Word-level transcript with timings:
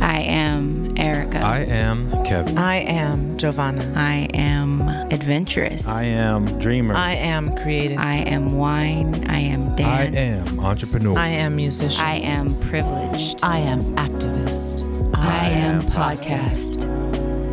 I 0.00 0.20
am 0.20 0.96
Erica. 0.96 1.38
I 1.38 1.60
am 1.60 2.10
Kevin. 2.24 2.56
I 2.58 2.76
am 2.76 3.36
Giovanna. 3.36 3.92
I 3.96 4.28
am 4.34 4.82
adventurous. 5.10 5.86
I 5.86 6.04
am 6.04 6.46
dreamer. 6.58 6.94
I 6.94 7.14
am 7.14 7.56
creative. 7.56 7.98
I 7.98 8.16
am 8.16 8.56
wine. 8.56 9.28
I 9.28 9.38
am 9.38 9.74
dance. 9.76 10.16
I 10.16 10.18
am 10.18 10.60
entrepreneur. 10.60 11.18
I 11.18 11.28
am 11.28 11.56
musician. 11.56 12.00
I 12.00 12.14
am 12.16 12.54
privileged. 12.60 13.40
I 13.42 13.58
am 13.58 13.80
activist. 13.96 14.84
I 15.16 15.48
am 15.48 15.80
am 15.80 15.82
podcast. 15.90 16.84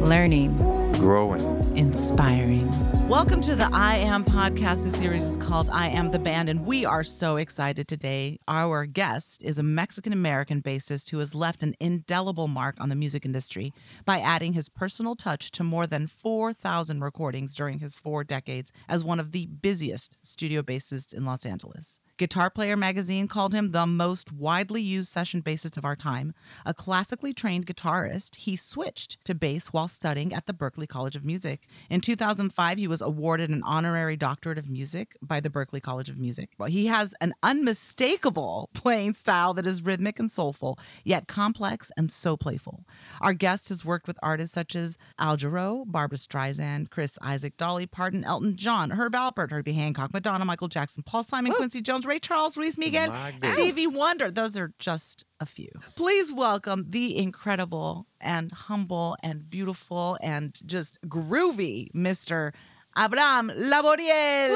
Learning. 0.02 0.56
growing. 0.94 1.42
inspiring. 1.76 2.72
Welcome 3.08 3.40
to 3.44 3.56
the 3.56 3.70
I 3.72 3.96
Am 3.96 4.26
podcast. 4.26 4.84
This 4.84 5.00
series 5.00 5.24
is 5.24 5.38
called 5.38 5.70
I 5.70 5.88
Am 5.88 6.12
the 6.12 6.20
Band, 6.20 6.50
and 6.50 6.66
we 6.66 6.84
are 6.84 7.06
so 7.06 7.38
excited 7.38 7.88
today. 7.88 8.38
Our 8.50 8.86
guest 8.86 9.46
is 9.46 9.58
a 9.58 9.64
Mexican 9.64 10.12
American 10.12 10.62
bassist 10.62 11.10
who 11.10 11.20
has 11.20 11.34
left 11.34 11.64
an 11.64 11.74
indelible 11.80 12.50
mark 12.50 12.76
on 12.82 12.90
the 12.90 12.98
music 12.98 13.24
industry 13.24 13.74
by 14.04 14.20
adding 14.20 14.52
his 14.52 14.68
personal 14.68 15.16
touch 15.16 15.52
to 15.52 15.64
more 15.64 15.88
than 15.88 16.08
4,000 16.08 17.00
recordings 17.00 17.56
during 17.56 17.80
his 17.80 17.96
four 17.96 18.26
decades 18.26 18.74
as 18.90 19.06
one 19.06 19.22
of 19.22 19.32
the 19.32 19.46
busiest 19.46 20.18
studio 20.22 20.62
bassists 20.62 21.14
in 21.14 21.24
Los 21.24 21.46
Angeles. 21.46 22.00
Guitar 22.18 22.50
Player 22.50 22.76
magazine 22.76 23.28
called 23.28 23.54
him 23.54 23.72
the 23.72 23.86
most 23.86 24.32
widely 24.32 24.82
used 24.82 25.10
session 25.10 25.44
bassist 25.44 25.78
of 25.78 25.86
our 25.86 25.96
time. 25.96 26.34
A 26.66 26.74
classically 26.74 27.32
trained 27.32 27.68
guitarist, 27.68 28.38
he 28.38 28.56
switched 28.56 29.24
to 29.26 29.36
bass 29.36 29.68
while 29.68 29.88
studying 29.88 30.34
at 30.34 30.48
the 30.48 30.54
Berklee 30.54 30.88
College 30.88 31.16
of 31.16 31.24
Music. 31.24 31.68
In 31.92 32.02
2005, 32.02 32.80
he 32.80 32.88
was 32.88 33.04
awarded 33.04 33.52
an 33.52 33.62
honorary 33.64 34.18
doctorate 34.18 34.58
of 34.58 34.68
music 34.68 35.16
by 35.22 35.40
the 35.40 35.52
Berklee 35.52 35.82
College 35.82 36.10
of 36.10 36.18
Music. 36.18 36.50
Well, 36.58 36.70
he 36.70 36.88
has 36.88 37.14
an 37.22 37.36
unmistakable 37.44 38.72
playing 38.74 39.14
style 39.14 39.54
that 39.54 39.68
is 39.68 39.84
rhythmic 39.84 40.18
and 40.18 40.32
soulful, 40.32 40.80
yet 41.04 41.28
complex 41.28 41.92
and 41.98 42.12
so 42.12 42.36
playful. 42.36 42.84
Our 43.22 43.34
guest 43.34 43.70
has 43.70 43.86
worked 43.86 44.08
with 44.08 44.18
artists 44.24 44.56
such 44.56 44.76
as 44.76 44.98
Al 45.20 45.38
Jarreau, 45.38 45.84
Barbra 45.86 46.18
Streisand, 46.18 46.90
Chris 46.90 47.20
Isaak, 47.22 47.58
Dolly 47.58 47.86
Parton, 47.86 48.24
Elton 48.24 48.56
John, 48.56 48.90
Herb 48.90 49.14
Alpert, 49.14 49.52
Herbie 49.52 49.74
Hancock, 49.74 50.14
Madonna, 50.14 50.46
Michael 50.46 50.68
Jackson, 50.68 51.04
Paul 51.04 51.22
Simon, 51.22 51.54
Quincy 51.54 51.80
Jones, 51.80 52.07
Ray 52.08 52.20
Charles, 52.20 52.56
Luis 52.56 52.78
Miguel, 52.78 53.14
Stevie 53.54 53.86
Wonder. 53.86 54.32
Those 54.32 54.56
are 54.56 54.72
just 54.80 55.26
a 55.42 55.46
few. 55.46 55.70
Please 55.96 56.32
welcome 56.32 56.86
the 56.90 57.18
incredible 57.18 58.08
and 58.22 58.52
humble 58.52 59.18
and 59.22 59.50
beautiful 59.50 60.18
and 60.22 60.58
just 60.66 61.00
groovy 61.08 61.92
Mr. 61.92 62.54
Abraham 62.98 63.50
Laboriel. 63.50 64.54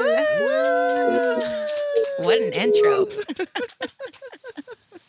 What 2.20 2.38
an 2.40 2.52
intro. 2.54 3.04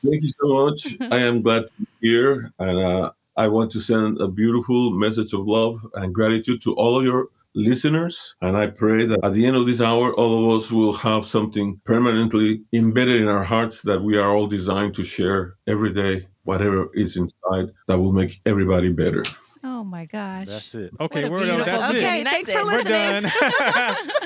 Thank 0.05 0.21
you 0.21 0.31
so 0.41 0.47
much. 0.47 0.97
I 1.11 1.19
am 1.19 1.41
glad 1.41 1.61
to 1.61 1.71
be 1.79 1.87
here. 2.01 2.51
And 2.59 2.77
uh, 2.77 3.11
I 3.37 3.47
want 3.47 3.71
to 3.71 3.79
send 3.79 4.19
a 4.19 4.27
beautiful 4.27 4.91
message 4.91 5.31
of 5.31 5.47
love 5.47 5.79
and 5.93 6.13
gratitude 6.13 6.61
to 6.63 6.73
all 6.75 6.97
of 6.97 7.05
your 7.05 7.29
listeners. 7.55 8.35
And 8.41 8.55
I 8.57 8.67
pray 8.67 9.05
that 9.05 9.19
at 9.23 9.33
the 9.33 9.45
end 9.45 9.55
of 9.55 9.65
this 9.65 9.81
hour, 9.81 10.13
all 10.15 10.51
of 10.51 10.61
us 10.61 10.71
will 10.71 10.93
have 10.93 11.25
something 11.25 11.79
permanently 11.85 12.61
embedded 12.73 13.21
in 13.21 13.27
our 13.29 13.43
hearts 13.43 13.81
that 13.83 14.01
we 14.01 14.17
are 14.17 14.35
all 14.35 14.47
designed 14.47 14.93
to 14.95 15.03
share 15.03 15.55
every 15.67 15.93
day, 15.93 16.27
whatever 16.43 16.89
is 16.93 17.15
inside 17.17 17.69
that 17.87 17.99
will 17.99 18.13
make 18.13 18.41
everybody 18.45 18.91
better. 18.91 19.23
Oh 19.65 19.81
my 19.85 20.05
gosh. 20.05 20.47
That's 20.47 20.75
it. 20.75 20.91
Okay, 20.99 21.29
we're 21.29 21.45
done. 21.45 21.65
That's 21.65 21.93
Okay, 21.95 22.19
it. 22.21 22.25
thanks 22.25 22.51
for 22.51 22.59
it. 22.59 22.65
We're 22.65 22.83
listening. 22.83 23.31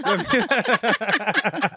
done. 0.03 1.72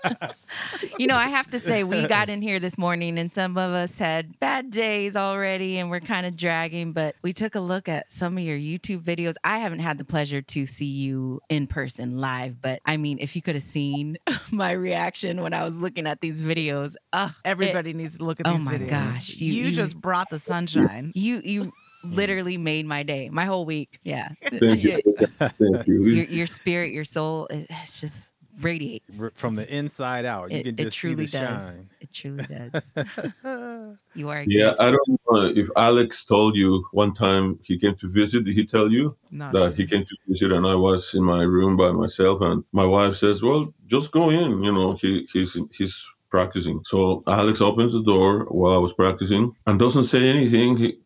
You 1.01 1.07
know, 1.07 1.17
I 1.17 1.29
have 1.29 1.49
to 1.53 1.59
say, 1.59 1.83
we 1.83 2.07
got 2.07 2.29
in 2.29 2.43
here 2.43 2.61
this 2.61 2.77
morning 2.77 3.19
and 3.19 3.33
some 3.33 3.57
of 3.57 3.73
us 3.73 3.99
had 3.99 4.39
bad 4.39 4.71
days 4.71 5.17
already 5.17 5.79
and 5.79 5.89
we're 5.89 6.01
kind 6.01 6.27
of 6.27 6.37
dragging, 6.37 6.93
but 6.93 7.15
we 7.23 7.33
took 7.33 7.55
a 7.55 7.61
look 7.61 7.89
at 7.89 8.13
some 8.13 8.37
of 8.37 8.45
your 8.45 8.59
YouTube 8.59 9.03
videos. 9.03 9.33
I 9.43 9.61
haven't 9.61 9.79
had 9.79 9.97
the 9.97 10.05
pleasure 10.05 10.43
to 10.43 10.67
see 10.67 10.85
you 10.85 11.41
in 11.49 11.67
person 11.69 12.19
live, 12.19 12.61
but 12.61 12.81
I 12.85 12.99
mean, 12.99 13.17
if 13.19 13.35
you 13.35 13.41
could 13.41 13.55
have 13.55 13.65
seen 13.65 14.19
my 14.51 14.73
reaction 14.73 15.41
when 15.41 15.55
I 15.55 15.65
was 15.65 15.75
looking 15.75 16.07
at 16.07 16.21
these 16.21 16.43
videos, 16.43 16.97
uh, 17.15 17.31
Everybody 17.47 17.95
needs 17.95 18.19
to 18.19 18.25
look 18.25 18.39
at 18.41 18.47
Oh 18.47 18.59
these 18.59 18.67
videos. 18.67 18.75
Oh 18.75 18.79
my 18.81 18.87
gosh, 18.87 19.31
You, 19.37 19.55
you- 19.55 19.65
you- 19.69 19.73
just 19.75 19.97
brought 19.99 20.29
the 20.29 20.39
sunshine. 20.39 21.13
you, 21.15 21.41
you 21.43 21.73
literally 22.05 22.59
made 22.59 22.85
my 22.85 23.05
day, 23.05 23.31
my 23.31 23.47
whole 23.47 23.65
week. 23.65 23.99
Yeah. 24.05 24.33
Thank 24.51 24.83
you. 24.85 25.01
Thank 25.39 25.87
you. 25.87 26.05
Your, 26.05 26.25
your 26.27 26.47
spirit, 26.47 26.93
your 26.93 27.05
soul, 27.05 27.47
it, 27.47 27.69
it's 27.71 28.03
just 28.03 28.30
radiates. 28.61 29.19
We're 29.19 29.31
From 29.35 29.55
the 29.55 29.73
inside 29.75 30.25
out, 30.25 30.51
you 30.51 30.59
It, 30.59 30.65
can 30.65 30.75
it 30.75 30.85
just 30.85 30.97
see 30.97 31.09
truly 31.09 31.27
the 31.27 31.33
does. 31.33 31.63
shine. 31.63 31.91
It 32.01 32.13
truly 32.13 32.47
does. 32.47 33.97
You 34.15 34.29
are 34.29 34.39
a 34.41 34.45
Yeah, 34.47 34.71
gift. 34.71 34.81
I 34.81 34.91
don't 34.91 35.21
know 35.31 35.45
if 35.63 35.69
Alex 35.77 36.25
told 36.25 36.57
you 36.57 36.85
one 36.93 37.13
time 37.15 37.59
he 37.63 37.79
came 37.79 37.95
to 37.97 38.09
visit. 38.09 38.45
Did 38.45 38.55
he 38.55 38.67
tell 38.67 38.91
you? 38.91 39.17
No, 39.31 39.53
that 39.53 39.75
he 39.77 39.87
came 39.87 40.05
to 40.05 40.17
visit 40.27 40.51
and 40.53 40.67
I 40.67 40.75
was 40.75 41.15
in 41.15 41.23
my 41.23 41.43
room 41.43 41.77
by 41.77 41.93
myself 41.93 42.41
and 42.41 42.65
my 42.73 42.85
wife 42.85 43.17
says, 43.17 43.43
Well, 43.43 43.73
just 43.87 44.11
go 44.11 44.31
in, 44.31 44.63
you 44.65 44.73
know, 44.73 44.95
he 44.95 45.29
he's 45.33 45.57
he's 45.73 46.05
practicing. 46.29 46.83
So 46.85 47.23
Alex 47.27 47.61
opens 47.61 47.93
the 47.93 48.03
door 48.03 48.47
while 48.51 48.75
I 48.75 48.79
was 48.79 48.93
practicing 48.93 49.53
and 49.67 49.79
doesn't 49.79 50.05
say 50.05 50.29
anything. 50.29 50.77
He, 50.77 50.99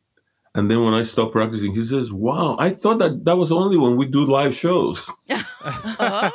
and 0.56 0.70
then 0.70 0.84
when 0.84 0.94
I 0.94 1.02
stop 1.02 1.32
practicing, 1.32 1.74
he 1.74 1.84
says, 1.84 2.12
Wow, 2.12 2.56
I 2.60 2.70
thought 2.70 3.00
that 3.00 3.24
that 3.24 3.36
was 3.36 3.50
only 3.50 3.76
when 3.76 3.96
we 3.96 4.06
do 4.06 4.24
live 4.24 4.54
shows. 4.54 5.04
Oh. 5.96 6.30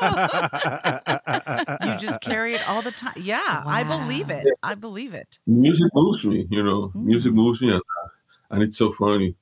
you 1.84 1.96
just 1.98 2.20
carry 2.22 2.56
it 2.56 2.68
all 2.68 2.82
the 2.82 2.92
time. 2.92 3.14
Yeah, 3.16 3.64
I 3.66 3.84
believe 3.84 4.32
it. 4.32 4.48
I 4.64 4.74
believe 4.74 5.14
it. 5.14 5.38
music 5.46 5.88
moves 5.94 6.26
me, 6.26 6.48
you 6.50 6.64
know, 6.64 6.88
hmm. 6.88 7.06
music 7.06 7.34
moves 7.34 7.62
me 7.62 7.68
and, 7.72 7.82
uh, 7.82 8.08
and 8.50 8.64
it's 8.64 8.76
so 8.78 8.92
funny. 8.92 9.36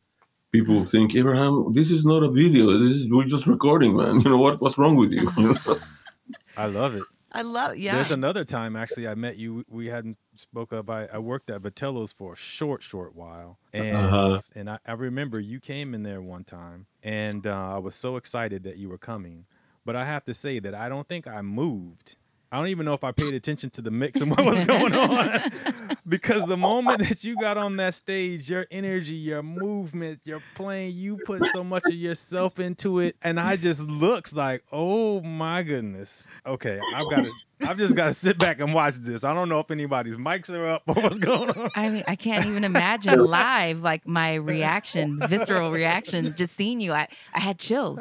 People 0.52 0.84
think, 0.84 1.16
Abraham, 1.16 1.72
this 1.74 1.90
is 1.90 2.06
not 2.06 2.24
a 2.24 2.30
video. 2.30 2.78
This 2.78 2.94
is 2.94 3.08
we're 3.10 3.24
just 3.24 3.48
recording, 3.48 3.96
man. 3.96 4.20
You 4.22 4.32
know 4.32 4.38
what? 4.38 4.60
What's 4.60 4.78
wrong 4.78 4.98
with 4.98 5.14
you? 5.14 5.30
You? 5.38 5.56
I 6.58 6.66
love 6.66 6.96
it. 6.96 7.04
I 7.32 7.42
love. 7.42 7.78
Yeah. 7.78 7.96
There's 7.96 8.12
another 8.12 8.46
time 8.46 8.76
actually 8.76 9.08
I 9.08 9.16
met 9.16 9.38
you. 9.38 9.66
We 9.70 9.88
hadn't 9.88 10.18
spoke 10.36 10.72
up. 10.72 10.90
I, 10.90 11.06
I 11.08 11.18
worked 11.20 11.50
at 11.50 11.62
Vitello's 11.62 12.12
for 12.12 12.34
a 12.34 12.36
short, 12.36 12.84
short 12.84 13.16
while, 13.16 13.60
and 13.74 13.98
Uh-huh. 13.98 14.40
and 14.56 14.70
I, 14.70 14.80
I 14.86 14.94
remember 14.94 15.40
you 15.40 15.60
came 15.60 15.94
in 15.94 16.04
there 16.04 16.22
one 16.22 16.44
time, 16.46 16.86
and 17.04 17.46
uh, 17.46 17.76
I 17.76 17.78
was 17.80 17.96
so 17.96 18.16
excited 18.16 18.64
that 18.64 18.78
you 18.78 18.88
were 18.90 18.98
coming. 18.98 19.46
But 19.86 19.96
I 19.96 20.06
have 20.06 20.26
to 20.26 20.34
say 20.34 20.60
that 20.60 20.74
I 20.76 20.90
don't 20.90 21.08
think 21.08 21.28
I 21.28 21.42
moved. 21.42 22.16
I 22.52 22.58
don't 22.58 22.68
even 22.68 22.86
know 22.86 22.94
if 22.94 23.04
I 23.04 23.12
paid 23.12 23.34
attention 23.34 23.70
to 23.72 23.82
the 23.82 23.92
mix 23.92 24.22
and 24.22 24.32
what 24.32 24.46
was 24.46 24.66
going 24.66 24.94
on, 24.96 25.52
because 26.08 26.48
the 26.48 26.56
moment 26.58 27.00
that 27.08 27.24
you 27.24 27.36
got 27.40 27.58
on 27.58 27.76
that 27.78 27.94
stage, 27.94 28.50
your 28.50 28.66
energy, 28.72 29.16
your 29.16 29.44
movement, 29.44 30.22
your 30.24 30.42
playing, 30.56 30.96
you 30.96 31.18
put 31.26 31.44
so 31.54 31.64
much 31.64 31.84
of 31.86 31.94
yourself 31.96 32.60
into 32.60 33.00
it, 33.00 33.16
and 33.22 33.40
I 33.40 33.58
just 33.58 33.82
looks 33.82 34.32
like, 34.34 34.64
oh 34.72 35.22
my 35.22 35.64
goodness. 35.64 36.26
Okay, 36.46 36.80
I've 36.96 37.10
got 37.10 37.26
to. 37.26 37.32
I've 37.60 37.78
just 37.80 37.96
got 37.96 38.06
to 38.06 38.14
sit 38.14 38.38
back 38.38 38.60
and 38.60 38.72
watch 38.72 38.98
this. 38.98 39.24
I 39.24 39.34
don't 39.34 39.50
know 39.50 39.60
if 39.60 39.72
anybody's 39.72 40.14
mics 40.16 40.52
are 40.52 40.70
up 40.70 40.84
or 40.86 40.94
what's 40.94 41.18
going 41.18 41.50
on. 41.50 41.72
I 41.76 41.90
mean, 41.90 42.04
I 42.08 42.16
can't 42.16 42.46
even 42.46 42.64
imagine 42.64 43.26
live 43.26 43.82
like 43.82 44.08
my 44.08 44.36
reaction, 44.36 45.20
visceral 45.28 45.72
reaction, 45.72 46.36
just 46.38 46.56
seeing 46.56 46.80
you. 46.80 46.94
I, 46.94 47.08
I 47.34 47.40
had 47.40 47.58
chills 47.58 48.00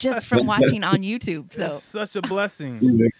just 0.00 0.26
from 0.26 0.46
watching 0.48 0.82
on 0.82 1.02
YouTube. 1.02 1.46
It's 1.46 1.56
So 1.56 1.68
such 1.70 2.16
a 2.16 2.22
blessing. 2.22 3.12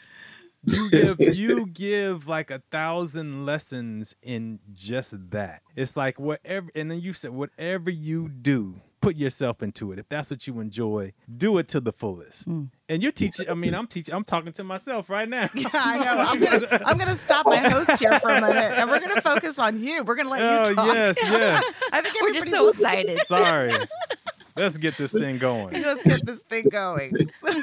You 0.68 0.90
give 0.90 1.20
you 1.36 1.66
give 1.66 2.28
like 2.28 2.50
a 2.50 2.62
thousand 2.70 3.44
lessons 3.46 4.14
in 4.22 4.60
just 4.72 5.14
that. 5.30 5.62
It's 5.76 5.96
like 5.96 6.18
whatever, 6.20 6.68
and 6.74 6.90
then 6.90 7.00
you 7.00 7.12
said 7.12 7.30
whatever 7.32 7.90
you 7.90 8.28
do, 8.28 8.80
put 9.00 9.16
yourself 9.16 9.62
into 9.62 9.92
it. 9.92 9.98
If 9.98 10.08
that's 10.08 10.30
what 10.30 10.46
you 10.46 10.60
enjoy, 10.60 11.12
do 11.36 11.58
it 11.58 11.68
to 11.68 11.80
the 11.80 11.92
fullest. 11.92 12.48
Mm. 12.48 12.68
And 12.88 13.02
you're 13.02 13.12
teaching. 13.12 13.48
I 13.48 13.54
mean, 13.54 13.74
I'm 13.74 13.86
teaching. 13.86 14.14
I'm 14.14 14.24
talking 14.24 14.52
to 14.54 14.64
myself 14.64 15.08
right 15.10 15.28
now. 15.28 15.48
Yeah, 15.54 15.68
I 15.74 15.98
know. 15.98 16.18
I'm 16.18 16.40
gonna, 16.40 16.82
I'm 16.86 16.98
gonna 16.98 17.16
stop 17.16 17.46
my 17.46 17.58
host 17.58 17.98
here 17.98 18.18
for 18.20 18.30
a 18.30 18.40
minute, 18.40 18.56
and 18.78 18.88
we're 18.90 19.00
gonna 19.00 19.20
focus 19.22 19.58
on 19.58 19.80
you. 19.80 20.02
We're 20.04 20.16
gonna 20.16 20.30
let 20.30 20.40
Oh 20.42 20.68
you 20.70 20.74
talk. 20.74 20.86
yes, 20.94 21.16
yes. 21.22 21.82
I 21.92 22.00
think 22.00 22.20
we're 22.20 22.32
just 22.34 22.48
so 22.50 22.68
excited. 22.68 23.18
Sorry. 23.26 23.72
Let's 24.58 24.76
get 24.76 24.96
this 24.96 25.12
thing 25.12 25.38
going. 25.38 25.72
Let's 25.82 26.02
get 26.02 26.26
this 26.26 26.40
thing 26.40 26.68
going. 26.68 27.16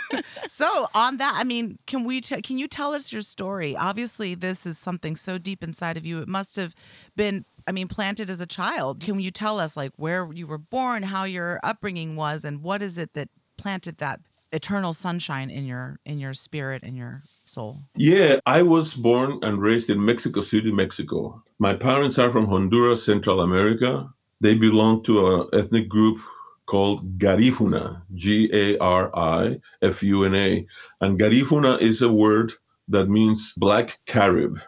so, 0.47 0.87
on 0.93 1.17
that, 1.17 1.35
I 1.37 1.43
mean, 1.43 1.77
can 1.87 2.05
we? 2.05 2.21
T- 2.21 2.41
can 2.41 2.57
you 2.57 2.67
tell 2.67 2.93
us 2.93 3.11
your 3.11 3.21
story? 3.21 3.75
Obviously, 3.75 4.35
this 4.35 4.65
is 4.65 4.77
something 4.77 5.15
so 5.15 5.37
deep 5.37 5.63
inside 5.63 5.97
of 5.97 6.05
you. 6.05 6.21
It 6.21 6.27
must 6.27 6.55
have 6.55 6.73
been, 7.15 7.45
I 7.67 7.71
mean, 7.71 7.87
planted 7.87 8.29
as 8.29 8.39
a 8.39 8.45
child. 8.45 9.01
Can 9.01 9.19
you 9.19 9.31
tell 9.31 9.59
us, 9.59 9.75
like, 9.75 9.91
where 9.97 10.31
you 10.31 10.47
were 10.47 10.57
born, 10.57 11.03
how 11.03 11.25
your 11.25 11.59
upbringing 11.63 12.15
was, 12.15 12.45
and 12.45 12.63
what 12.63 12.81
is 12.81 12.97
it 12.97 13.13
that 13.13 13.29
planted 13.57 13.97
that 13.97 14.21
eternal 14.51 14.93
sunshine 14.93 15.49
in 15.49 15.65
your 15.65 15.99
in 16.05 16.17
your 16.17 16.33
spirit 16.33 16.81
and 16.83 16.95
your 16.95 17.23
soul? 17.45 17.79
Yeah, 17.95 18.39
I 18.45 18.61
was 18.61 18.93
born 18.93 19.39
and 19.41 19.61
raised 19.61 19.89
in 19.89 20.03
Mexico 20.03 20.41
City, 20.41 20.71
Mexico. 20.71 21.43
My 21.59 21.73
parents 21.73 22.17
are 22.17 22.31
from 22.31 22.47
Honduras, 22.47 23.05
Central 23.05 23.41
America. 23.41 24.09
They 24.41 24.55
belong 24.55 25.03
to 25.03 25.27
an 25.27 25.47
ethnic 25.53 25.89
group 25.89 26.19
called 26.65 27.17
Garifuna, 27.17 28.01
G 28.13 28.49
A 28.53 28.77
R 28.79 29.11
I 29.15 29.59
F 29.81 30.03
U 30.03 30.23
N 30.25 30.35
A. 30.35 30.65
And 31.01 31.19
Garifuna 31.19 31.79
is 31.79 32.01
a 32.01 32.11
word 32.11 32.53
that 32.87 33.09
means 33.09 33.53
black 33.57 33.99
Carib. 34.05 34.59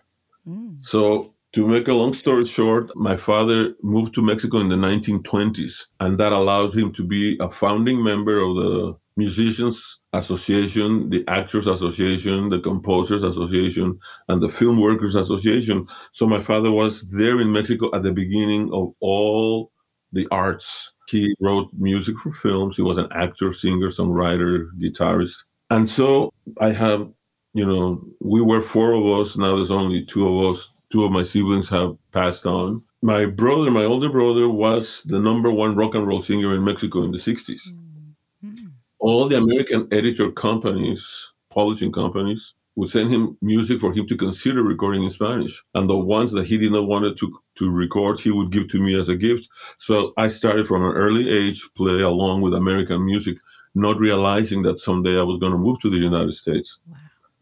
Mm. 0.47 0.83
So 0.83 1.33
To 1.53 1.65
make 1.65 1.87
a 1.87 1.93
long 1.93 2.13
story 2.13 2.45
short, 2.45 2.95
my 2.95 3.15
father 3.17 3.73
moved 3.81 4.13
to 4.15 4.21
Mexico 4.21 4.59
in 4.59 4.69
the 4.69 4.75
1920s, 4.75 5.87
and 5.99 6.17
that 6.19 6.31
allowed 6.31 6.75
him 6.75 6.91
to 6.93 7.03
be 7.03 7.37
a 7.39 7.49
founding 7.49 8.03
member 8.03 8.37
of 8.39 8.55
the 8.55 8.95
Musicians 9.15 9.97
Association, 10.13 11.09
the 11.09 11.23
Actors 11.27 11.65
Association, 11.65 12.49
the 12.49 12.59
Composers 12.59 13.23
Association, 13.23 13.97
and 14.27 14.41
the 14.41 14.49
Film 14.49 14.79
Workers 14.79 15.15
Association. 15.15 15.87
So 16.11 16.27
my 16.27 16.41
father 16.41 16.71
was 16.71 17.09
there 17.11 17.39
in 17.39 17.51
Mexico 17.51 17.89
at 17.95 18.03
the 18.03 18.13
beginning 18.13 18.71
of 18.73 18.93
all 18.99 19.71
the 20.11 20.27
arts. 20.29 20.91
He 21.09 21.35
wrote 21.39 21.69
music 21.73 22.17
for 22.19 22.33
films. 22.33 22.75
He 22.75 22.81
was 22.81 22.97
an 22.97 23.07
actor, 23.11 23.53
singer, 23.53 23.87
songwriter, 23.87 24.69
guitarist. 24.77 25.43
And 25.69 25.87
so 25.87 26.33
I 26.59 26.71
have, 26.71 27.09
you 27.53 27.65
know, 27.65 28.01
we 28.21 28.41
were 28.41 28.61
four 28.61 28.93
of 28.93 29.05
us. 29.05 29.37
Now 29.37 29.55
there's 29.55 29.71
only 29.71 30.05
two 30.05 30.27
of 30.27 30.51
us. 30.51 30.71
Two 30.89 31.03
of 31.03 31.11
my 31.11 31.23
siblings 31.23 31.69
have 31.69 31.97
passed 32.11 32.45
on. 32.45 32.81
My 33.01 33.25
brother, 33.25 33.69
my 33.71 33.83
older 33.83 34.09
brother, 34.09 34.49
was 34.49 35.03
the 35.05 35.19
number 35.19 35.51
one 35.51 35.75
rock 35.75 35.95
and 35.95 36.07
roll 36.07 36.21
singer 36.21 36.55
in 36.55 36.63
Mexico 36.63 37.03
in 37.03 37.11
the 37.11 37.17
60s. 37.17 37.61
Mm. 38.43 38.71
All 38.99 39.27
the 39.27 39.37
American 39.37 39.87
editor 39.91 40.31
companies, 40.31 41.31
publishing 41.49 41.91
companies, 41.91 42.55
would 42.77 42.89
send 42.89 43.11
him 43.11 43.35
music 43.41 43.81
for 43.81 43.91
him 43.91 44.05
to 44.07 44.15
consider 44.15 44.61
recording 44.63 45.03
in 45.03 45.09
Spanish. 45.09 45.61
And 45.73 45.89
the 45.89 45.97
ones 45.97 46.31
that 46.31 46.45
he 46.45 46.59
did 46.59 46.71
not 46.71 46.87
want 46.87 47.17
to, 47.17 47.39
to 47.55 47.71
record, 47.71 48.19
he 48.19 48.31
would 48.31 48.51
give 48.51 48.67
to 48.69 48.79
me 48.79 48.97
as 48.97 49.09
a 49.09 49.15
gift. 49.15 49.49
So 49.79 50.13
I 50.15 50.27
started 50.27 50.67
from 50.67 50.85
an 50.85 50.93
early 50.93 51.27
age 51.27 51.67
play 51.75 52.01
along 52.01 52.41
with 52.41 52.53
American 52.53 53.03
music, 53.03 53.37
not 53.73 53.97
realizing 53.97 54.61
that 54.61 54.77
someday 54.77 55.19
I 55.19 55.23
was 55.23 55.39
going 55.39 55.53
to 55.53 55.57
move 55.57 55.79
to 55.81 55.89
the 55.89 55.97
United 55.97 56.33
States. 56.33 56.79
Wow. 56.87 56.97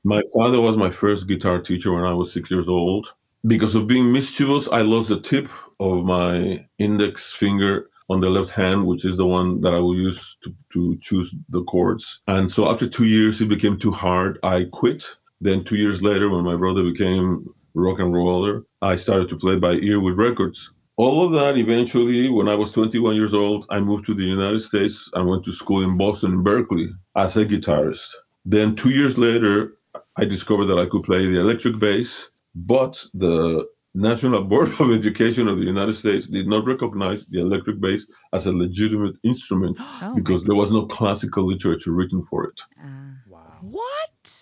My 0.06 0.22
father 0.34 0.62
was 0.62 0.78
my 0.78 0.90
first 0.90 1.28
guitar 1.28 1.60
teacher 1.60 1.94
when 1.94 2.06
I 2.06 2.14
was 2.14 2.32
six 2.32 2.50
years 2.50 2.70
old. 2.70 3.14
Because 3.46 3.76
of 3.76 3.88
being 3.88 4.14
mischievous, 4.14 4.70
I 4.70 4.82
lost 4.82 5.10
the 5.10 5.20
tip 5.20 5.50
of 5.82 6.06
my 6.06 6.66
index 6.78 7.34
finger 7.34 7.90
on 8.10 8.22
the 8.22 8.30
left 8.30 8.52
hand, 8.52 8.86
which 8.86 9.04
is 9.04 9.18
the 9.18 9.26
one 9.26 9.60
that 9.62 9.74
I 9.74 9.80
will 9.80 9.96
use 9.96 10.38
to, 10.44 10.56
to 10.72 10.96
choose 11.02 11.36
the 11.50 11.64
chords. 11.64 12.22
And 12.28 12.50
so 12.50 12.70
after 12.70 12.88
two 12.88 13.06
years, 13.06 13.42
it 13.42 13.50
became 13.50 13.78
too 13.78 13.92
hard. 13.92 14.40
I 14.44 14.68
quit. 14.72 15.06
Then 15.42 15.64
two 15.64 15.76
years 15.76 16.02
later, 16.02 16.30
when 16.30 16.44
my 16.44 16.56
brother 16.56 16.84
became 16.84 17.48
rock 17.74 18.00
and 18.00 18.14
roller, 18.14 18.64
I 18.82 18.96
started 18.96 19.30
to 19.30 19.38
play 19.38 19.58
by 19.60 19.74
ear 19.74 20.00
with 20.00 20.18
records. 20.18 20.72
All 20.98 21.26
of 21.26 21.34
that 21.34 21.58
eventually, 21.58 22.30
when 22.30 22.48
I 22.48 22.56
was 22.56 22.72
21 22.72 23.16
years 23.16 23.34
old, 23.34 23.66
I 23.70 23.80
moved 23.82 24.06
to 24.06 24.14
the 24.14 24.24
United 24.24 24.62
States 24.62 25.10
and 25.14 25.28
went 25.28 25.44
to 25.46 25.52
school 25.52 25.84
in 25.84 25.98
Boston, 25.98 26.32
and 26.32 26.46
Berklee, 26.46 26.90
as 27.18 27.36
a 27.36 27.46
guitarist. 27.46 28.08
Then 28.46 28.76
two 28.76 28.92
years 28.92 29.18
later, 29.18 29.78
I 30.18 30.24
discovered 30.24 30.66
that 30.68 30.80
I 30.80 30.86
could 30.86 31.04
play 31.04 31.26
the 31.26 31.40
electric 31.40 31.80
bass, 31.80 32.30
but 32.56 33.04
the 33.14 33.68
National 33.94 34.44
Board 34.44 34.70
of 34.80 34.92
Education 34.92 35.50
of 35.50 35.58
the 35.58 35.66
United 35.66 35.94
States 35.94 36.28
did 36.28 36.48
not 36.48 36.66
recognize 36.66 37.26
the 37.26 37.42
electric 37.42 37.82
bass 37.82 38.08
as 38.32 38.46
a 38.46 38.54
legitimate 38.54 39.16
instrument 39.24 39.78
Oh, 40.02 40.14
because 40.16 40.46
there 40.46 40.56
was 40.56 40.72
no 40.72 40.86
classical 40.86 41.44
literature 41.46 41.92
written 41.92 42.24
for 42.24 42.46
it. 42.46 42.62
uh, 42.82 42.88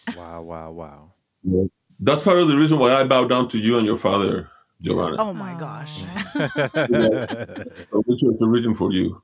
Wow. 0.07 0.41
Wow, 0.41 0.71
wow, 0.71 1.11
wow. 1.43 1.69
That's 1.99 2.21
part 2.21 2.39
of 2.39 2.47
the 2.47 2.57
reason 2.57 2.79
why 2.79 2.93
I 2.93 3.03
bow 3.05 3.25
down 3.27 3.47
to 3.49 3.57
you 3.59 3.77
and 3.77 3.85
your 3.85 3.97
father, 3.97 4.49
Giovanna. 4.81 5.15
Oh 5.19 5.33
my 5.33 5.53
gosh. 5.59 6.03
The 6.33 8.03
literature 8.07 8.49
written 8.49 8.73
for 8.75 8.91
you. 8.91 9.21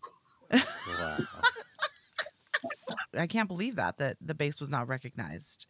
wow. 0.51 1.17
I 3.17 3.27
can't 3.27 3.47
believe 3.47 3.75
that 3.75 3.97
that 3.97 4.17
the 4.21 4.35
bass 4.35 4.59
was 4.59 4.69
not 4.69 4.87
recognized. 4.87 5.67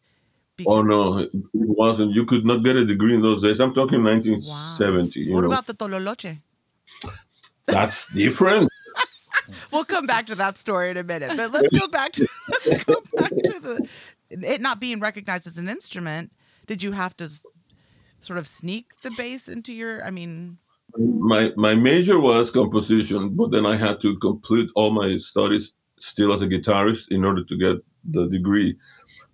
Oh 0.65 0.81
no, 0.81 1.19
it 1.19 1.29
wasn't. 1.53 2.13
You 2.13 2.25
could 2.25 2.45
not 2.45 2.63
get 2.63 2.75
a 2.75 2.85
degree 2.85 3.15
in 3.15 3.21
those 3.21 3.41
days. 3.41 3.59
I'm 3.59 3.73
talking 3.73 4.03
1970. 4.03 5.19
You 5.21 5.33
What 5.35 5.41
know, 5.41 5.47
about 5.47 5.67
the 5.67 5.73
Tololoche? 5.73 6.39
that's 7.65 8.07
different. 8.11 8.69
We'll 9.71 9.85
come 9.85 10.05
back 10.05 10.27
to 10.27 10.35
that 10.35 10.57
story 10.59 10.91
in 10.91 10.97
a 10.97 11.03
minute. 11.03 11.35
But 11.35 11.51
let's 11.51 11.73
go 11.73 11.87
back 11.87 12.11
to 12.13 12.27
let's 12.65 12.83
go 12.91 13.01
back 13.15 13.31
to 13.31 13.59
the 13.59 13.87
it 14.29 14.61
not 14.61 14.79
being 14.79 14.99
recognized 14.99 15.47
as 15.47 15.57
an 15.57 15.69
instrument. 15.69 16.35
Did 16.67 16.83
you 16.83 16.91
have 16.91 17.15
to 17.17 17.29
sort 18.21 18.39
of 18.39 18.47
sneak 18.47 18.91
the 19.01 19.11
bass 19.11 19.47
into 19.47 19.73
your 19.73 20.03
I 20.05 20.11
mean 20.11 20.57
My 20.97 21.51
my 21.55 21.75
major 21.75 22.19
was 22.19 22.51
composition, 22.51 23.35
but 23.35 23.51
then 23.51 23.65
I 23.65 23.75
had 23.77 24.01
to 24.01 24.17
complete 24.17 24.69
all 24.75 24.91
my 24.91 25.17
studies 25.17 25.73
still 25.97 26.33
as 26.33 26.41
a 26.41 26.47
guitarist 26.47 27.09
in 27.09 27.25
order 27.25 27.43
to 27.43 27.57
get 27.57 27.77
the 28.03 28.27
degree. 28.27 28.77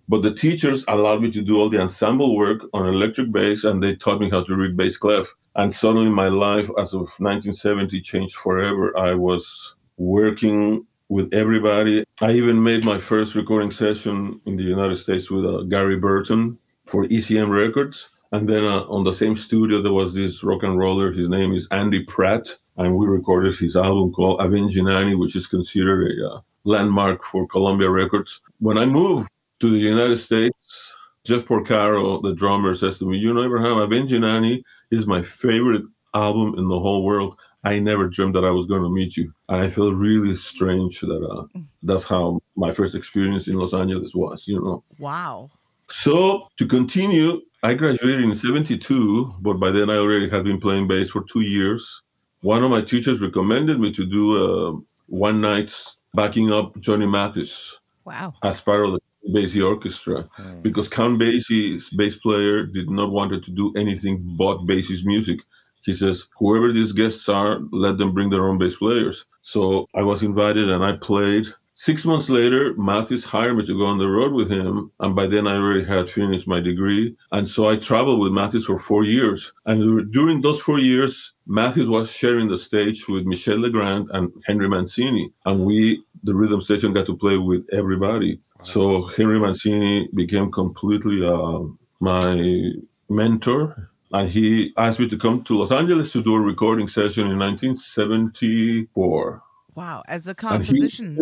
But 0.08 0.22
the 0.22 0.34
teachers 0.34 0.84
allowed 0.86 1.22
me 1.22 1.30
to 1.32 1.42
do 1.42 1.58
all 1.58 1.68
the 1.68 1.80
ensemble 1.80 2.36
work 2.36 2.60
on 2.72 2.86
electric 2.86 3.32
bass, 3.32 3.64
and 3.64 3.82
they 3.82 3.96
taught 3.96 4.20
me 4.20 4.30
how 4.30 4.44
to 4.44 4.54
read 4.54 4.76
bass 4.76 4.96
clef. 4.96 5.34
And 5.56 5.74
suddenly, 5.74 6.10
my 6.10 6.28
life 6.28 6.70
as 6.78 6.94
of 6.94 7.10
1970 7.18 8.00
changed 8.02 8.36
forever. 8.36 8.96
I 8.96 9.14
was 9.14 9.74
working 9.96 10.86
with 11.08 11.32
everybody. 11.32 12.04
I 12.20 12.32
even 12.32 12.62
made 12.62 12.84
my 12.84 13.00
first 13.00 13.34
recording 13.34 13.70
session 13.70 14.40
in 14.46 14.56
the 14.56 14.64
United 14.64 14.96
States 14.96 15.30
with 15.30 15.44
uh, 15.44 15.62
Gary 15.62 15.96
Burton 15.96 16.58
for 16.86 17.04
ECM 17.04 17.50
Records. 17.50 18.10
And 18.32 18.48
then 18.48 18.64
uh, 18.64 18.82
on 18.88 19.04
the 19.04 19.12
same 19.12 19.36
studio, 19.36 19.80
there 19.80 19.92
was 19.92 20.14
this 20.14 20.42
rock 20.42 20.62
and 20.62 20.78
roller. 20.78 21.12
His 21.12 21.28
name 21.28 21.54
is 21.54 21.68
Andy 21.70 22.02
Pratt. 22.04 22.48
And 22.76 22.96
we 22.96 23.06
recorded 23.06 23.56
his 23.56 23.76
album 23.76 24.12
called 24.12 24.40
Avenging 24.40 24.88
Annie, 24.88 25.14
which 25.14 25.36
is 25.36 25.46
considered 25.46 26.10
a 26.10 26.28
uh, 26.28 26.40
landmark 26.64 27.24
for 27.24 27.46
Columbia 27.46 27.90
Records. 27.90 28.40
When 28.58 28.76
I 28.76 28.84
moved 28.84 29.30
to 29.60 29.70
the 29.70 29.78
United 29.78 30.18
States, 30.18 30.94
Jeff 31.24 31.44
Porcaro, 31.44 32.22
the 32.22 32.34
drummer, 32.34 32.74
says 32.74 32.98
to 32.98 33.06
me, 33.06 33.16
You 33.16 33.32
know, 33.32 33.44
Abraham, 33.44 33.78
Avenging 33.78 34.24
Annie 34.24 34.62
is 34.90 35.06
my 35.06 35.22
favorite 35.22 35.84
album 36.14 36.58
in 36.58 36.68
the 36.68 36.78
whole 36.78 37.04
world. 37.04 37.38
I 37.66 37.80
never 37.80 38.06
dreamed 38.06 38.34
that 38.36 38.44
I 38.44 38.52
was 38.52 38.66
going 38.66 38.82
to 38.82 38.88
meet 38.88 39.16
you. 39.16 39.32
And 39.48 39.60
I 39.60 39.68
felt 39.70 39.94
really 39.94 40.36
strange 40.36 41.00
that 41.00 41.22
uh, 41.32 41.60
that's 41.82 42.04
how 42.04 42.38
my 42.54 42.72
first 42.72 42.94
experience 42.94 43.48
in 43.48 43.56
Los 43.56 43.74
Angeles 43.74 44.14
was, 44.14 44.46
you 44.46 44.60
know. 44.60 44.84
wow. 45.00 45.50
So 45.88 46.46
to 46.58 46.66
continue, 46.66 47.42
I 47.64 47.74
graduated 47.74 48.24
in 48.24 48.34
72, 48.34 49.34
but 49.40 49.54
by 49.54 49.70
then 49.72 49.90
I 49.90 49.96
already 49.96 50.28
had 50.28 50.44
been 50.44 50.60
playing 50.60 50.86
bass 50.86 51.10
for 51.10 51.24
two 51.24 51.40
years. 51.40 52.02
One 52.42 52.62
of 52.62 52.70
my 52.70 52.82
teachers 52.82 53.20
recommended 53.20 53.80
me 53.80 53.90
to 53.92 54.04
do 54.06 54.24
uh, 54.44 54.80
one 55.06 55.40
night 55.40 55.74
backing 56.14 56.52
up 56.52 56.78
Johnny 56.78 57.06
Mathis 57.06 57.80
wow. 58.04 58.32
as 58.44 58.60
part 58.60 58.86
of 58.86 58.92
the 58.92 59.00
Basie 59.34 59.66
Orchestra 59.66 60.28
Hmm. 60.36 60.60
because 60.62 60.88
Count 60.88 61.20
Basie's 61.20 61.90
bass 61.90 62.16
player 62.16 62.64
did 62.64 62.88
not 62.90 63.10
want 63.10 63.42
to 63.42 63.50
do 63.50 63.72
anything 63.76 64.22
but 64.38 64.66
Basie's 64.66 65.04
music. 65.04 65.40
He 65.86 65.94
says, 65.94 66.26
whoever 66.38 66.72
these 66.72 66.92
guests 66.92 67.28
are, 67.28 67.60
let 67.70 67.96
them 67.96 68.12
bring 68.12 68.28
their 68.28 68.48
own 68.48 68.58
bass 68.58 68.76
players. 68.76 69.24
So 69.42 69.86
I 69.94 70.02
was 70.02 70.22
invited 70.22 70.68
and 70.68 70.84
I 70.84 70.96
played. 70.96 71.46
Six 71.74 72.04
months 72.04 72.28
later, 72.28 72.74
Mathis 72.76 73.22
hired 73.22 73.56
me 73.56 73.66
to 73.66 73.78
go 73.78 73.86
on 73.86 73.98
the 73.98 74.08
road 74.08 74.32
with 74.32 74.50
him. 74.50 74.90
And 75.00 75.14
by 75.14 75.26
then, 75.26 75.46
I 75.46 75.56
already 75.56 75.84
had 75.84 76.10
finished 76.10 76.48
my 76.48 76.58
degree. 76.58 77.14
And 77.32 77.46
so 77.46 77.68
I 77.68 77.76
traveled 77.76 78.18
with 78.18 78.32
Mathis 78.32 78.64
for 78.64 78.78
four 78.78 79.04
years. 79.04 79.52
And 79.66 80.10
during 80.10 80.40
those 80.40 80.58
four 80.58 80.80
years, 80.80 81.34
Mathis 81.46 81.86
was 81.86 82.10
sharing 82.10 82.48
the 82.48 82.56
stage 82.56 83.06
with 83.08 83.24
Michel 83.26 83.58
Legrand 83.58 84.08
and 84.12 84.32
Henry 84.46 84.68
Mancini. 84.68 85.30
And 85.44 85.64
we, 85.64 86.02
the 86.24 86.34
rhythm 86.34 86.62
section, 86.62 86.94
got 86.94 87.06
to 87.06 87.16
play 87.16 87.38
with 87.38 87.64
everybody. 87.72 88.40
So 88.62 89.02
Henry 89.02 89.38
Mancini 89.38 90.08
became 90.14 90.50
completely 90.50 91.24
uh, 91.24 91.60
my 92.00 92.72
mentor. 93.08 93.90
And 94.12 94.28
he 94.30 94.72
asked 94.76 95.00
me 95.00 95.08
to 95.08 95.18
come 95.18 95.42
to 95.44 95.58
Los 95.58 95.72
Angeles 95.72 96.12
to 96.12 96.22
do 96.22 96.34
a 96.36 96.40
recording 96.40 96.88
session 96.88 97.30
in 97.30 97.38
1974. 97.38 99.42
Wow. 99.74 100.02
As 100.08 100.26
a 100.26 100.30
And 100.30 100.38
he- 100.64 100.72
composition. 100.72 101.18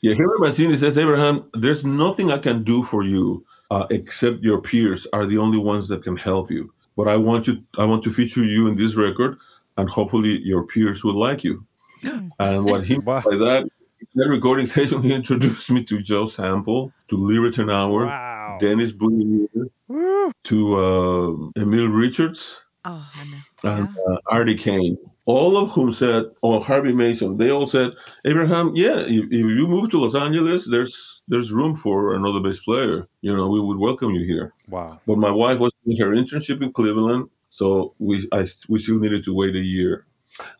yeah, 0.00 0.14
Henry 0.14 0.38
Mancini 0.38 0.76
says, 0.76 0.96
Abraham, 0.96 1.48
there's 1.54 1.84
nothing 1.84 2.30
I 2.30 2.38
can 2.38 2.62
do 2.62 2.82
for 2.82 3.02
you 3.02 3.44
uh, 3.70 3.86
except 3.90 4.42
your 4.42 4.60
peers 4.62 5.06
are 5.12 5.26
the 5.26 5.38
only 5.38 5.58
ones 5.58 5.88
that 5.88 6.02
can 6.04 6.16
help 6.16 6.50
you. 6.50 6.72
But 6.96 7.08
I 7.08 7.16
want 7.16 7.46
you, 7.46 7.62
I 7.76 7.84
want 7.84 8.02
to 8.04 8.10
feature 8.10 8.44
you 8.44 8.66
in 8.68 8.76
this 8.76 8.94
record, 8.96 9.36
and 9.76 9.88
hopefully 9.90 10.40
your 10.42 10.64
peers 10.64 11.04
will 11.04 11.18
like 11.18 11.44
you. 11.44 11.64
and 12.38 12.64
what 12.64 12.84
he 12.84 12.98
Wow. 12.98 13.22
by 13.28 13.36
that 13.36 13.68
that 14.14 14.28
recording 14.28 14.66
session, 14.76 15.02
he 15.02 15.12
introduced 15.12 15.70
me 15.70 15.84
to 15.84 16.00
Joe 16.00 16.26
Sample, 16.26 16.92
to 17.08 17.16
Lee 17.16 17.36
Ritenour, 17.36 18.06
Wow. 18.06 18.27
Dennis 18.60 18.92
Boulier, 18.92 19.68
to 20.44 20.76
uh, 20.76 21.60
Emil 21.60 21.88
Richards, 21.88 22.62
oh, 22.84 23.10
I 23.14 23.24
know. 23.24 23.76
and 23.76 23.88
uh, 24.10 24.18
Artie 24.26 24.54
Kane, 24.54 24.96
all 25.24 25.56
of 25.58 25.70
whom 25.70 25.92
said, 25.92 26.24
or 26.42 26.64
Harvey 26.64 26.92
Mason, 26.92 27.36
they 27.36 27.50
all 27.50 27.66
said, 27.66 27.90
Abraham, 28.26 28.72
yeah, 28.74 29.00
if, 29.00 29.24
if 29.24 29.30
you 29.30 29.66
move 29.66 29.90
to 29.90 30.00
Los 30.00 30.14
Angeles, 30.14 30.68
there's 30.70 31.22
there's 31.28 31.52
room 31.52 31.76
for 31.76 32.14
another 32.14 32.40
bass 32.40 32.60
player. 32.60 33.06
You 33.20 33.36
know, 33.36 33.50
we 33.50 33.60
would 33.60 33.78
welcome 33.78 34.10
you 34.12 34.24
here. 34.24 34.54
Wow. 34.68 35.00
But 35.06 35.18
my 35.18 35.30
wife 35.30 35.58
was 35.58 35.74
in 35.86 35.98
her 35.98 36.10
internship 36.10 36.62
in 36.62 36.72
Cleveland, 36.72 37.28
so 37.50 37.94
we 37.98 38.26
I, 38.32 38.46
we 38.68 38.78
still 38.78 38.98
needed 38.98 39.24
to 39.24 39.34
wait 39.34 39.54
a 39.54 39.60
year. 39.60 40.06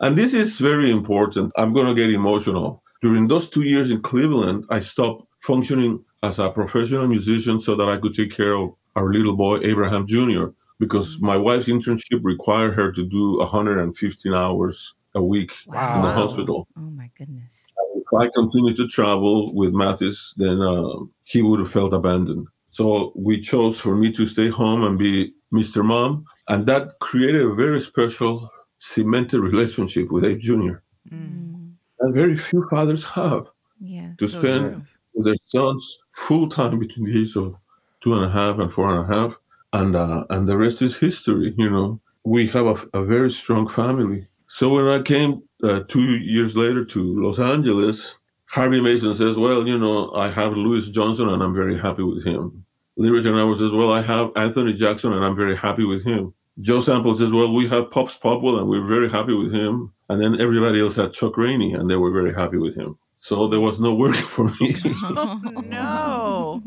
And 0.00 0.16
this 0.16 0.34
is 0.34 0.58
very 0.58 0.90
important. 0.90 1.52
I'm 1.56 1.72
going 1.72 1.86
to 1.86 1.94
get 1.94 2.12
emotional. 2.12 2.82
During 3.00 3.28
those 3.28 3.48
two 3.48 3.62
years 3.62 3.90
in 3.90 4.02
Cleveland, 4.02 4.64
I 4.70 4.80
stopped 4.80 5.24
functioning 5.40 6.04
as 6.22 6.38
a 6.38 6.50
professional 6.50 7.06
musician 7.06 7.60
so 7.60 7.74
that 7.76 7.88
I 7.88 7.98
could 7.98 8.14
take 8.14 8.34
care 8.36 8.54
of 8.54 8.74
our 8.96 9.12
little 9.12 9.36
boy, 9.36 9.58
Abraham 9.62 10.06
Jr., 10.06 10.46
because 10.78 11.20
my 11.20 11.36
wife's 11.36 11.66
internship 11.66 12.20
required 12.22 12.74
her 12.74 12.92
to 12.92 13.04
do 13.04 13.38
115 13.38 14.34
hours 14.34 14.94
a 15.14 15.22
week 15.22 15.52
in 15.66 15.72
the 15.72 16.12
hospital. 16.12 16.68
Oh 16.76 16.80
my 16.80 17.10
goodness. 17.18 17.64
If 17.96 18.04
I 18.16 18.28
continued 18.34 18.76
to 18.76 18.86
travel 18.86 19.54
with 19.54 19.72
Mathis, 19.72 20.34
then 20.36 20.60
uh, 20.60 21.04
he 21.24 21.42
would 21.42 21.60
have 21.60 21.70
felt 21.70 21.92
abandoned. 21.92 22.46
So 22.70 23.12
we 23.16 23.40
chose 23.40 23.78
for 23.80 23.96
me 23.96 24.12
to 24.12 24.24
stay 24.26 24.48
home 24.48 24.84
and 24.84 24.98
be 24.98 25.32
Mr. 25.52 25.84
Mom. 25.84 26.24
And 26.48 26.66
that 26.66 26.98
created 27.00 27.42
a 27.42 27.54
very 27.54 27.80
special, 27.80 28.48
cemented 28.76 29.40
relationship 29.40 30.12
with 30.12 30.24
Abe 30.24 30.38
Jr. 30.38 30.74
Mm, 31.10 31.72
that 31.98 32.12
very 32.12 32.36
few 32.36 32.62
fathers 32.70 33.04
have 33.04 33.46
yeah. 33.80 34.10
to 34.18 34.28
So 34.28 34.38
spend 34.38 34.72
true. 34.72 34.82
Their 35.24 35.36
sons 35.46 35.98
full 36.12 36.48
time 36.48 36.78
between 36.78 37.06
the 37.06 37.20
age 37.20 37.36
of 37.36 37.56
two 38.00 38.14
and 38.14 38.24
a 38.24 38.30
half 38.30 38.58
and 38.58 38.72
four 38.72 38.88
and 38.88 39.10
a 39.10 39.14
half. 39.14 39.36
And, 39.72 39.96
uh, 39.96 40.24
and 40.30 40.48
the 40.48 40.56
rest 40.56 40.82
is 40.82 40.96
history, 40.96 41.54
you 41.56 41.70
know. 41.70 42.00
We 42.24 42.46
have 42.48 42.66
a, 42.66 42.98
a 42.98 43.04
very 43.04 43.30
strong 43.30 43.68
family. 43.68 44.26
So 44.46 44.74
when 44.74 44.86
I 44.86 45.02
came 45.02 45.42
uh, 45.62 45.80
two 45.88 46.00
years 46.00 46.56
later 46.56 46.84
to 46.84 47.22
Los 47.22 47.38
Angeles, 47.38 48.16
Harvey 48.46 48.80
Mason 48.80 49.14
says, 49.14 49.36
Well, 49.36 49.66
you 49.66 49.78
know, 49.78 50.12
I 50.14 50.30
have 50.30 50.56
Louis 50.56 50.88
Johnson 50.90 51.28
and 51.28 51.42
I'm 51.42 51.54
very 51.54 51.78
happy 51.78 52.02
with 52.02 52.24
him. 52.24 52.64
And 52.96 53.06
I 53.06 53.54
says, 53.54 53.72
Well, 53.72 53.92
I 53.92 54.02
have 54.02 54.30
Anthony 54.36 54.72
Jackson 54.72 55.12
and 55.12 55.24
I'm 55.24 55.36
very 55.36 55.56
happy 55.56 55.84
with 55.84 56.04
him. 56.04 56.32
Joe 56.60 56.80
Sample 56.80 57.14
says, 57.14 57.30
Well, 57.30 57.52
we 57.52 57.68
have 57.68 57.90
Pops 57.90 58.18
Popwell 58.18 58.58
and 58.58 58.68
we're 58.68 58.86
very 58.86 59.10
happy 59.10 59.34
with 59.34 59.52
him. 59.52 59.92
And 60.08 60.20
then 60.20 60.40
everybody 60.40 60.80
else 60.80 60.96
had 60.96 61.12
Chuck 61.12 61.36
Rainey 61.36 61.74
and 61.74 61.88
they 61.90 61.96
were 61.96 62.10
very 62.10 62.34
happy 62.34 62.56
with 62.56 62.74
him. 62.74 62.98
So 63.20 63.48
there 63.48 63.60
was 63.60 63.80
no 63.80 63.94
work 63.94 64.16
for 64.16 64.50
me. 64.60 64.76
Oh 65.16 65.40
no! 65.64 66.62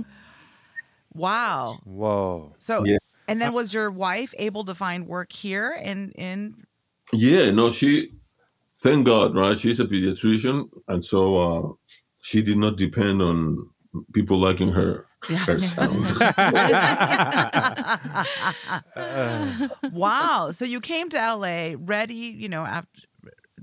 Wow. 1.14 1.80
Whoa. 1.84 2.54
So, 2.60 2.86
Yeah. 2.86 2.98
and 3.28 3.42
then 3.42 3.54
was 3.54 3.74
your 3.74 3.92
wife 3.92 4.34
able 4.38 4.64
to 4.66 4.76
find 4.76 5.08
work 5.08 5.34
here 5.34 5.74
in 5.74 6.12
in? 6.12 6.66
yeah, 7.14 7.52
no, 7.52 7.70
she, 7.70 8.14
thank 8.82 9.06
God, 9.06 9.36
right? 9.36 9.60
She's 9.60 9.80
a 9.82 9.86
pediatrician. 9.86 10.70
And 10.88 11.04
so 11.04 11.38
uh, 11.38 11.74
she 12.22 12.42
did 12.42 12.58
not 12.58 12.78
depend 12.78 13.22
on 13.22 13.58
people 14.14 14.38
liking 14.38 14.72
her, 14.72 15.08
her 15.46 15.60
sound. 15.60 16.06
wow. 19.92 20.52
So 20.52 20.64
you 20.64 20.80
came 20.80 21.10
to 21.10 21.18
LA 21.18 21.76
ready, 21.78 22.16
you 22.16 22.48
know, 22.48 22.64
after, 22.64 23.02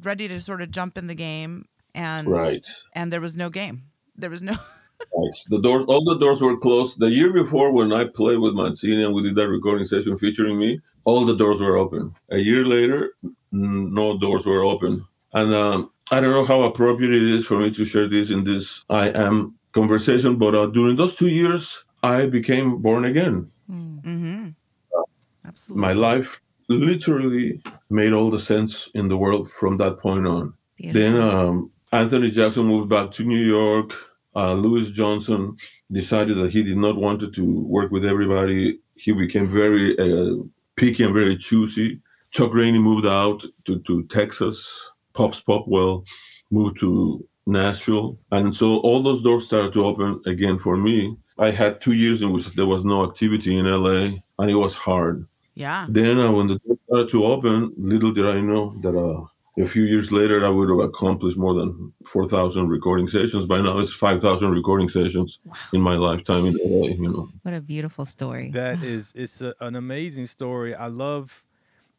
ready 0.02 0.28
to 0.28 0.40
sort 0.40 0.60
of 0.60 0.70
jump 0.70 0.98
in 0.98 1.06
the 1.06 1.14
game, 1.14 1.64
and 1.98 2.28
right. 2.28 2.66
and 2.94 3.12
there 3.12 3.20
was 3.20 3.36
no 3.36 3.50
game. 3.50 3.82
There 4.16 4.30
was 4.30 4.42
no. 4.42 4.56
Right. 5.14 5.38
The 5.48 5.60
doors, 5.60 5.84
all 5.86 6.04
the 6.04 6.18
doors 6.18 6.40
were 6.40 6.56
closed. 6.58 6.98
The 6.98 7.08
year 7.08 7.32
before, 7.32 7.72
when 7.72 7.92
I 7.92 8.06
played 8.06 8.40
with 8.40 8.54
Mancini 8.54 9.04
and 9.04 9.14
we 9.14 9.22
did 9.22 9.36
that 9.36 9.48
recording 9.48 9.86
session 9.86 10.18
featuring 10.18 10.58
me, 10.58 10.80
all 11.04 11.24
the 11.24 11.36
doors 11.36 11.60
were 11.60 11.78
open. 11.78 12.12
A 12.30 12.38
year 12.38 12.64
later, 12.64 13.12
no 13.52 14.18
doors 14.18 14.44
were 14.44 14.64
open. 14.64 15.06
And 15.34 15.54
um, 15.54 15.92
I 16.10 16.20
don't 16.20 16.32
know 16.32 16.44
how 16.44 16.62
appropriate 16.64 17.14
it 17.14 17.22
is 17.22 17.46
for 17.46 17.58
me 17.58 17.70
to 17.70 17.84
share 17.84 18.08
this 18.08 18.30
in 18.30 18.42
this 18.42 18.84
I 18.90 19.10
am 19.10 19.54
conversation, 19.70 20.36
but 20.36 20.56
uh, 20.56 20.66
during 20.66 20.96
those 20.96 21.14
two 21.14 21.28
years, 21.28 21.84
I 22.02 22.26
became 22.26 22.82
born 22.82 23.04
again. 23.04 23.48
Mm, 23.70 24.02
Mm-hmm. 24.02 24.48
Absolutely. 25.46 25.80
My 25.80 25.92
life 25.92 26.40
literally 26.68 27.62
made 27.88 28.12
all 28.12 28.30
the 28.30 28.40
sense 28.40 28.90
in 28.94 29.08
the 29.08 29.16
world 29.16 29.48
from 29.50 29.76
that 29.78 30.00
point 30.00 30.26
on. 30.26 30.54
beautiful. 30.76 31.00
Then 31.00 31.22
um, 31.22 31.70
Anthony 31.92 32.30
Jackson 32.30 32.64
moved 32.66 32.88
back 32.88 33.10
to 33.12 33.24
New 33.24 33.38
York. 33.44 33.92
Uh, 34.36 34.54
Louis 34.54 34.90
Johnson 34.90 35.56
decided 35.90 36.36
that 36.36 36.52
he 36.52 36.62
did 36.62 36.76
not 36.76 36.96
want 36.96 37.32
to 37.34 37.60
work 37.62 37.90
with 37.90 38.04
everybody. 38.04 38.78
He 38.94 39.12
became 39.12 39.50
very 39.50 39.98
uh, 39.98 40.42
picky 40.76 41.04
and 41.04 41.14
very 41.14 41.36
choosy. 41.36 42.00
Chuck 42.30 42.52
Rainey 42.52 42.78
moved 42.78 43.06
out 43.06 43.44
to, 43.64 43.78
to 43.80 44.04
Texas. 44.04 44.90
Pops 45.14 45.40
Popwell 45.40 46.04
moved 46.50 46.78
to 46.80 47.26
Nashville. 47.46 48.18
And 48.30 48.54
so 48.54 48.78
all 48.78 49.02
those 49.02 49.22
doors 49.22 49.46
started 49.46 49.72
to 49.72 49.84
open 49.86 50.20
again 50.26 50.58
for 50.58 50.76
me. 50.76 51.16
I 51.38 51.50
had 51.50 51.80
two 51.80 51.92
years 51.92 52.20
in 52.22 52.32
which 52.32 52.46
there 52.54 52.66
was 52.66 52.84
no 52.84 53.04
activity 53.08 53.56
in 53.56 53.64
LA, 53.64 54.18
and 54.38 54.50
it 54.50 54.54
was 54.54 54.74
hard. 54.74 55.26
yeah. 55.54 55.86
Then, 55.88 56.18
uh, 56.18 56.32
when 56.32 56.48
the 56.48 56.58
door 56.58 56.76
started 56.86 57.08
to 57.10 57.24
open, 57.24 57.72
little 57.76 58.12
did 58.12 58.26
I 58.26 58.40
know 58.40 58.76
that 58.82 58.96
uh, 58.96 59.24
a 59.58 59.66
few 59.66 59.84
years 59.84 60.12
later 60.12 60.44
I 60.44 60.50
would 60.50 60.68
have 60.70 60.78
accomplished 60.78 61.36
more 61.36 61.54
than 61.54 61.92
4,000 62.06 62.68
recording 62.68 63.08
sessions. 63.08 63.46
By 63.46 63.60
now, 63.60 63.78
it's 63.78 63.92
5,000 63.92 64.50
recording 64.50 64.88
sessions 64.88 65.40
in 65.72 65.80
my 65.80 65.94
lifetime 65.94 66.46
in 66.46 66.54
LA. 66.64 66.88
You 66.88 67.10
know, 67.10 67.28
what 67.42 67.54
a 67.54 67.60
beautiful 67.60 68.06
story. 68.06 68.50
That 68.50 68.82
is, 68.82 69.12
it's 69.14 69.40
a, 69.40 69.54
an 69.60 69.76
amazing 69.76 70.26
story. 70.26 70.74
I 70.74 70.86
love 70.86 71.44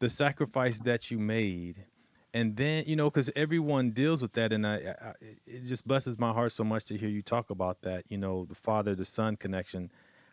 the 0.00 0.08
sacrifice 0.08 0.78
that 0.80 1.10
you 1.10 1.18
made. 1.18 1.86
And 2.32 2.56
then, 2.56 2.84
you 2.86 2.94
know, 2.94 3.10
because 3.10 3.30
everyone 3.34 3.90
deals 3.90 4.22
with 4.22 4.32
that. 4.34 4.52
And 4.52 4.66
I, 4.66 4.74
I, 4.76 5.12
it 5.46 5.64
just 5.66 5.86
blesses 5.86 6.18
my 6.18 6.32
heart 6.32 6.52
so 6.52 6.62
much 6.62 6.84
to 6.86 6.96
hear 6.96 7.08
you 7.08 7.22
talk 7.22 7.50
about 7.50 7.82
that, 7.82 8.04
you 8.08 8.16
know, 8.18 8.44
the 8.44 8.54
father 8.54 8.94
to 8.94 9.04
son 9.04 9.36
connection. 9.36 9.90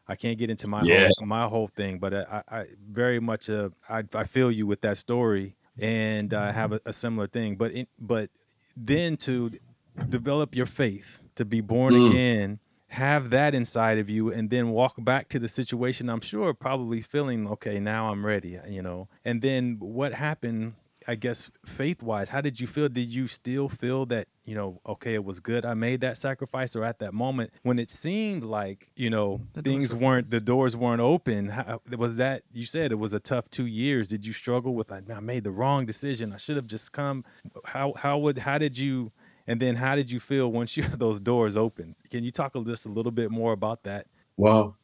I 0.07 0.15
can't 0.15 0.37
get 0.37 0.49
into 0.49 0.67
my 0.67 0.83
Yeah. 0.83 1.09
whole, 1.17 1.25
my 1.25 1.47
whole 1.47 1.67
thing, 1.67 1.99
but 1.99 2.13
I, 2.13 2.43
I 2.49 2.65
very 2.87 3.19
much 3.19 3.49
uh, 3.49 3.69
I, 3.89 4.03
I 4.13 4.23
feel 4.25 4.51
you 4.51 4.65
with 4.67 4.81
that 4.81 4.97
story, 4.97 5.55
and 5.79 6.33
I 6.33 6.51
have 6.51 6.71
a, 6.73 6.81
a 6.85 6.93
similar 6.93 7.27
thing. 7.27 7.55
But 7.55 7.71
in, 7.71 7.87
but 7.99 8.29
then 8.75 9.17
to 9.17 9.51
develop 10.09 10.55
your 10.55 10.65
faith, 10.65 11.19
to 11.35 11.45
be 11.45 11.61
born 11.61 11.93
Mm. 11.93 12.09
again, 12.09 12.59
have 12.89 13.29
that 13.31 13.53
inside 13.53 13.97
of 13.97 14.09
you, 14.09 14.31
and 14.31 14.49
then 14.49 14.69
walk 14.69 14.93
back 14.97 15.27
to 15.29 15.39
the 15.39 15.49
situation. 15.49 16.09
I'm 16.09 16.21
sure 16.21 16.53
probably 16.53 17.01
feeling 17.01 17.47
okay 17.47 17.79
now. 17.79 18.11
I'm 18.11 18.25
ready, 18.25 18.59
you 18.67 18.81
know. 18.81 19.07
And 19.25 19.41
then 19.41 19.77
what 19.79 20.13
happened? 20.13 20.73
I 21.09 21.15
guess 21.15 21.49
faith 21.65 22.03
wise, 22.03 22.29
how 22.29 22.41
did 22.41 22.59
you 22.59 22.67
feel? 22.67 22.89
Did 22.89 23.07
you 23.09 23.27
still 23.27 23.69
feel 23.69 24.05
that, 24.07 24.27
you 24.45 24.55
know, 24.55 24.81
okay, 24.85 25.13
it 25.13 25.23
was 25.23 25.39
good. 25.39 25.65
I 25.65 25.73
made 25.73 26.01
that 26.01 26.17
sacrifice, 26.17 26.75
or 26.75 26.83
at 26.83 26.99
that 26.99 27.13
moment 27.13 27.51
when 27.63 27.79
it 27.79 27.89
seemed 27.89 28.43
like, 28.43 28.89
you 28.95 29.09
know, 29.09 29.39
The 29.53 29.61
things 29.61 29.93
were 29.93 29.99
weren't, 30.01 30.29
the 30.29 30.41
doors 30.41 30.75
weren't 30.75 30.99
open. 30.99 31.49
How, 31.49 31.81
was 31.97 32.17
that, 32.17 32.43
you 32.51 32.65
said 32.65 32.91
it 32.91 32.95
was 32.99 33.13
a 33.13 33.19
tough 33.21 33.49
two 33.49 33.65
years. 33.65 34.09
Did 34.09 34.25
you 34.25 34.33
struggle 34.33 34.75
with, 34.75 34.91
like, 34.91 35.09
I 35.09 35.21
made 35.21 35.45
the 35.45 35.51
wrong 35.51 35.85
decision. 35.85 36.33
I 36.33 36.37
should 36.37 36.57
have 36.57 36.67
just 36.67 36.91
come. 36.91 37.23
How, 37.63 37.93
how 37.95 38.17
would, 38.17 38.39
how 38.39 38.57
did 38.57 38.77
you, 38.77 39.11
and 39.47 39.61
then 39.61 39.77
how 39.77 39.95
did 39.95 40.11
you 40.11 40.19
feel 40.19 40.51
once 40.51 40.75
you, 40.77 40.83
those 40.83 41.21
doors 41.21 41.55
opened? 41.55 41.95
Can 42.11 42.23
you 42.25 42.31
talk 42.31 42.53
a- 42.55 42.63
just 42.65 42.85
a 42.85 42.89
little 42.89 43.13
bit 43.13 43.31
more 43.31 43.53
about 43.53 43.83
that? 43.83 44.07
Well, 44.35 44.77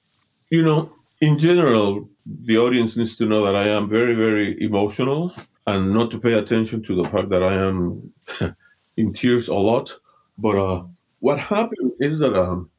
You 0.49 0.63
know, 0.63 0.93
in 1.19 1.37
general, 1.39 2.09
the 2.25 2.57
audience 2.57 2.95
needs 2.95 3.15
to 3.17 3.25
know 3.25 3.43
that 3.43 3.55
I 3.55 3.67
am 3.67 3.89
very, 3.89 4.13
very 4.13 4.61
emotional 4.61 5.33
and 5.67 5.93
not 5.93 6.11
to 6.11 6.19
pay 6.19 6.33
attention 6.33 6.83
to 6.83 6.95
the 6.95 7.05
fact 7.05 7.29
that 7.29 7.43
I 7.43 7.53
am 7.53 8.11
in 8.97 9.13
tears 9.13 9.47
a 9.47 9.53
lot. 9.53 9.97
But 10.37 10.57
uh, 10.57 10.83
what 11.19 11.39
happened 11.39 11.93
is 11.99 12.19
that 12.19 12.35
um, 12.35 12.69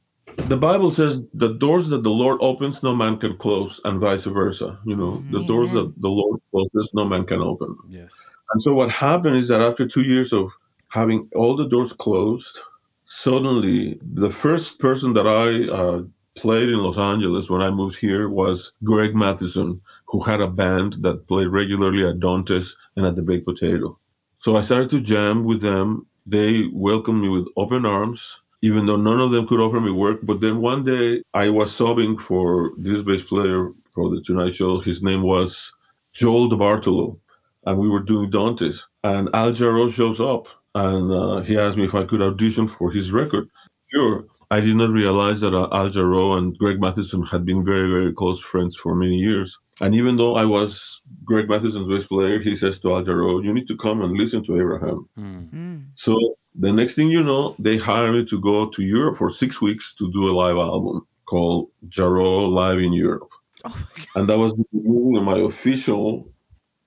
the 0.49 0.57
Bible 0.57 0.91
says 0.91 1.23
the 1.33 1.55
doors 1.55 1.89
that 1.89 2.03
the 2.03 2.11
Lord 2.11 2.39
opens, 2.41 2.83
no 2.83 2.95
man 2.95 3.19
can 3.19 3.37
close, 3.37 3.81
and 3.85 4.01
vice 4.01 4.25
versa. 4.25 4.79
You 4.85 4.97
know, 4.97 5.25
the 5.31 5.45
doors 5.45 5.71
that 5.73 5.93
the 6.01 6.09
Lord 6.09 6.41
closes, 6.51 6.91
no 6.93 7.05
man 7.05 7.25
can 7.25 7.41
open. 7.41 7.77
Yes. 7.89 8.15
And 8.53 8.63
so 8.63 8.75
what 8.75 8.91
happened 8.91 9.37
is 9.37 9.49
that 9.49 9.61
after 9.61 9.87
two 9.87 10.03
years 10.03 10.33
of 10.33 10.51
having 10.91 11.29
all 11.35 11.57
the 11.57 11.69
doors 11.69 11.93
closed, 11.93 12.61
suddenly 13.05 13.99
the 14.03 14.31
first 14.31 14.79
person 14.79 15.15
that 15.15 15.27
I 15.27 15.73
uh, 15.73 16.03
played 16.35 16.69
in 16.69 16.79
Los 16.79 16.99
Angeles 16.99 17.49
when 17.49 17.63
I 17.63 17.71
moved 17.71 17.97
here 17.97 18.29
was 18.29 18.73
Greg 18.83 19.15
Mathieson, 19.15 19.81
who 20.15 20.21
had 20.21 20.41
a 20.41 20.47
band 20.47 20.93
that 21.01 21.27
played 21.27 21.49
regularly 21.49 22.07
at 22.07 22.21
Dante's 22.21 22.77
and 22.95 23.05
at 23.05 23.17
the 23.17 23.23
Baked 23.23 23.47
Potato. 23.47 23.99
So 24.39 24.55
I 24.55 24.61
started 24.61 24.89
to 24.91 25.01
jam 25.01 25.43
with 25.43 25.61
them. 25.61 26.07
They 26.25 26.69
welcomed 26.73 27.21
me 27.21 27.29
with 27.29 27.49
open 27.57 27.85
arms, 27.85 28.41
even 28.63 28.87
though 28.87 28.95
none 28.95 29.19
of 29.19 29.33
them 29.33 29.49
could 29.49 29.59
offer 29.59 29.81
me 29.81 29.91
work. 29.91 30.21
But 30.23 30.41
then 30.41 30.61
one 30.61 30.85
day 30.85 31.25
I 31.35 31.49
was 31.49 31.77
subbing 31.77 32.21
for 32.21 32.71
this 32.79 33.03
bass 33.03 33.25
player 33.25 33.73
for 33.93 34.09
the 34.09 34.23
Tonight 34.23 34.55
Show. 34.55 34.79
His 34.79 35.03
name 35.03 35.23
was 35.23 35.73
Joel 36.13 36.49
DiBartolo 36.49 37.19
and 37.67 37.81
we 37.81 37.89
were 37.89 37.99
doing 37.99 38.31
Dante's. 38.31 38.87
And 39.03 39.29
Al 39.35 39.51
Jarreau 39.51 39.93
shows 39.93 40.21
up 40.21 40.47
and 40.77 41.11
uh, 41.11 41.41
he 41.41 41.59
asked 41.59 41.77
me 41.77 41.87
if 41.87 41.95
I 41.97 42.05
could 42.05 42.23
audition 42.23 42.69
for 42.69 42.93
his 42.93 43.11
record. 43.11 43.51
Sure. 43.89 44.27
I 44.53 44.61
did 44.61 44.77
not 44.77 44.91
realize 44.91 45.41
that 45.41 45.55
uh, 45.55 45.69
Al 45.73 45.91
Jarreau 45.91 46.39
and 46.39 46.57
Greg 46.57 46.79
Mathieson 46.79 47.29
had 47.29 47.45
been 47.45 47.65
very, 47.65 47.91
very 47.91 48.13
close 48.13 48.41
friends 48.41 48.77
for 48.77 48.95
many 48.95 49.17
years. 49.17 49.59
And 49.81 49.95
even 49.95 50.17
though 50.17 50.37
I 50.37 50.45
was 50.45 51.01
Greg 51.25 51.49
Mathieson's 51.49 51.89
bass 51.89 52.07
player, 52.07 52.39
he 52.39 52.57
says 52.57 52.79
to 52.81 52.93
Al 52.93 53.05
Jarreau, 53.05 53.43
You 53.45 53.53
need 53.53 53.67
to 53.69 53.77
come 53.77 54.03
and 54.03 54.17
listen 54.17 54.45
to 54.45 54.61
Abraham. 54.61 55.09
Mm. 55.19 55.87
So 55.95 56.17
the 56.55 56.73
next 56.73 56.95
thing 56.95 57.09
you 57.09 57.23
know, 57.23 57.57
they 57.59 57.77
hire 57.77 58.13
me 58.13 58.25
to 58.27 58.41
go 58.41 58.69
to 58.69 58.83
Europe 58.83 59.17
for 59.17 59.31
six 59.31 59.61
weeks 59.61 59.95
to 59.95 60.11
do 60.13 60.31
a 60.31 60.33
live 60.33 60.57
album 60.57 61.07
called 61.27 61.71
Jarreau 61.89 62.49
Live 62.49 62.79
in 62.79 62.93
Europe. 62.93 63.31
Oh. 63.65 63.87
And 64.15 64.29
that 64.29 64.39
was 64.39 64.55
the 64.55 64.65
beginning 64.73 65.17
of 65.17 65.25
my 65.25 65.39
official 65.39 66.29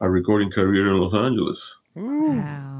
uh, 0.01 0.07
recording 0.07 0.51
career 0.51 0.87
in 0.87 0.99
Los 0.99 1.13
Angeles. 1.13 1.75
Wow. 1.95 2.76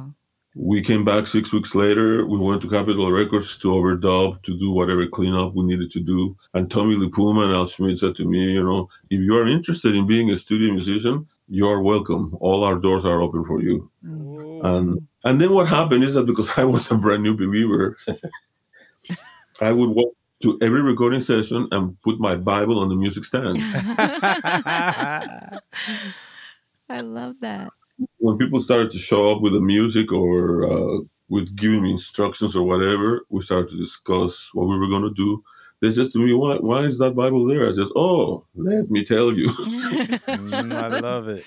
We 0.60 0.82
came 0.82 1.06
back 1.06 1.28
six 1.28 1.54
weeks 1.54 1.76
later. 1.76 2.26
We 2.26 2.40
went 2.40 2.64
to 2.64 2.70
Capitol 2.70 3.12
Records 3.12 3.60
to 3.60 3.68
overdub, 3.68 4.42
to 4.42 4.58
do 4.58 4.72
whatever 4.72 5.06
cleanup 5.06 5.54
we 5.54 5.64
needed 5.64 5.92
to 5.92 6.00
do. 6.00 6.36
And 6.56 6.70
Tommy 6.70 6.96
LiPuma 6.96 7.44
and 7.44 7.54
Al 7.54 7.68
Schmitt 7.68 8.00
said 8.00 8.16
to 8.16 8.26
me, 8.26 8.54
you 8.54 8.64
know, 8.64 8.90
if 9.12 9.22
you 9.22 9.38
are 9.38 9.48
interested 9.48 9.96
in 9.96 10.08
being 10.08 10.32
a 10.32 10.38
studio 10.38 10.74
musician, 10.74 11.28
you 11.48 11.68
are 11.68 11.84
welcome. 11.84 12.36
All 12.42 12.64
our 12.64 12.80
doors 12.80 13.06
are 13.06 13.22
open 13.22 13.46
for 13.46 13.62
you. 13.62 13.90
And 14.02 15.08
and 15.24 15.40
then 15.40 15.54
what 15.54 15.68
happened 15.68 16.04
is 16.04 16.16
that 16.16 16.26
because 16.26 16.50
I 16.58 16.64
was 16.64 16.90
a 16.90 16.96
brand 16.96 17.22
new 17.22 17.38
believer, 17.38 17.96
I 19.62 19.72
would 19.72 19.92
walk 19.92 20.14
to 20.42 20.58
every 20.62 20.82
recording 20.82 21.22
session 21.22 21.68
and 21.72 22.00
put 22.02 22.20
my 22.20 22.36
Bible 22.36 22.80
on 22.80 22.90
the 22.90 22.96
music 22.96 23.26
stand. 23.26 23.58
I 26.90 27.02
love 27.02 27.36
that. 27.42 27.70
When 28.18 28.38
people 28.38 28.60
started 28.60 28.92
to 28.92 28.98
show 28.98 29.32
up 29.32 29.42
with 29.42 29.54
the 29.54 29.62
music 29.62 30.12
or 30.12 30.66
uh, 30.66 31.00
with 31.30 31.56
giving 31.56 31.84
me 31.84 31.92
instructions 31.92 32.56
or 32.56 32.64
whatever, 32.64 33.22
we 33.30 33.42
started 33.42 33.70
to 33.72 33.78
discuss 33.78 34.50
what 34.54 34.68
we 34.68 34.78
were 34.78 34.90
going 34.90 35.04
to 35.04 35.14
do. 35.14 35.44
They 35.82 35.92
said 35.92 36.12
to 36.14 36.20
me, 36.20 36.34
"Why? 36.34 36.56
Why 36.58 36.82
is 36.84 36.98
that 37.00 37.16
Bible 37.16 37.46
there?" 37.46 37.70
I 37.70 37.74
said, 37.74 37.88
"Oh, 37.96 38.46
let 38.56 38.90
me 38.90 39.04
tell 39.04 39.34
you." 39.34 39.48
Mm, 40.28 40.74
I 40.76 41.00
love 41.00 41.30
it. 41.30 41.46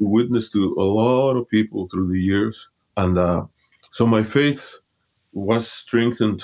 Witnessed 0.00 0.52
to 0.52 0.74
a 0.78 0.82
lot 0.82 1.36
of 1.36 1.48
people 1.48 1.88
through 1.88 2.08
the 2.12 2.20
years, 2.20 2.68
and 2.96 3.16
uh, 3.16 3.44
so 3.90 4.06
my 4.06 4.22
faith 4.22 4.76
was 5.32 5.70
strengthened 5.70 6.42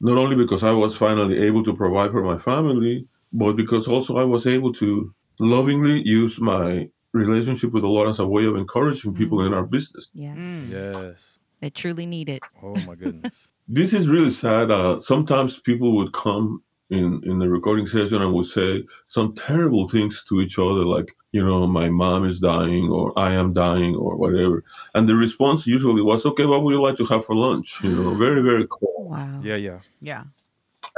not 0.00 0.18
only 0.18 0.36
because 0.36 0.62
I 0.62 0.72
was 0.72 0.96
finally 0.96 1.38
able 1.38 1.62
to 1.64 1.74
provide 1.74 2.10
for 2.10 2.22
my 2.22 2.38
family, 2.38 3.06
but 3.32 3.54
because 3.54 3.86
also 3.86 4.16
I 4.16 4.24
was 4.24 4.46
able 4.46 4.72
to 4.74 5.14
lovingly 5.38 6.02
use 6.06 6.40
my 6.40 6.88
relationship 7.12 7.72
with 7.72 7.82
the 7.82 7.88
Lord 7.88 8.08
as 8.08 8.18
a 8.18 8.26
way 8.26 8.44
of 8.46 8.56
encouraging 8.56 9.14
people 9.14 9.44
in 9.44 9.52
our 9.52 9.64
business. 9.64 10.08
Yes. 10.14 10.36
Mm. 10.38 10.70
Yes. 10.70 11.38
They 11.60 11.70
truly 11.70 12.06
need 12.06 12.28
it. 12.28 12.42
Oh 12.62 12.74
my 12.86 12.94
goodness. 12.94 13.48
this 13.68 13.92
is 13.92 14.08
really 14.08 14.30
sad. 14.30 14.70
Uh, 14.70 14.98
sometimes 15.00 15.60
people 15.60 15.94
would 15.96 16.12
come 16.12 16.62
in 16.90 17.22
in 17.24 17.38
the 17.38 17.48
recording 17.48 17.86
session 17.86 18.20
and 18.20 18.34
would 18.34 18.46
say 18.46 18.84
some 19.08 19.34
terrible 19.34 19.88
things 19.88 20.24
to 20.28 20.40
each 20.40 20.58
other, 20.58 20.84
like 20.84 21.14
you 21.32 21.42
know, 21.42 21.66
my 21.66 21.88
mom 21.88 22.26
is 22.26 22.40
dying 22.40 22.90
or 22.90 23.18
I 23.18 23.32
am 23.32 23.54
dying 23.54 23.96
or 23.96 24.16
whatever. 24.16 24.64
And 24.94 25.08
the 25.08 25.14
response 25.14 25.66
usually 25.66 26.02
was, 26.02 26.26
"Okay, 26.26 26.44
what 26.44 26.62
would 26.62 26.72
you 26.72 26.82
like 26.82 26.96
to 26.98 27.06
have 27.06 27.24
for 27.24 27.34
lunch?" 27.34 27.80
You 27.82 27.90
know, 27.90 28.14
very 28.26 28.42
very 28.42 28.66
cold. 28.66 29.10
Wow. 29.10 29.40
Yeah, 29.42 29.56
yeah. 29.56 29.78
Yeah. 30.00 30.24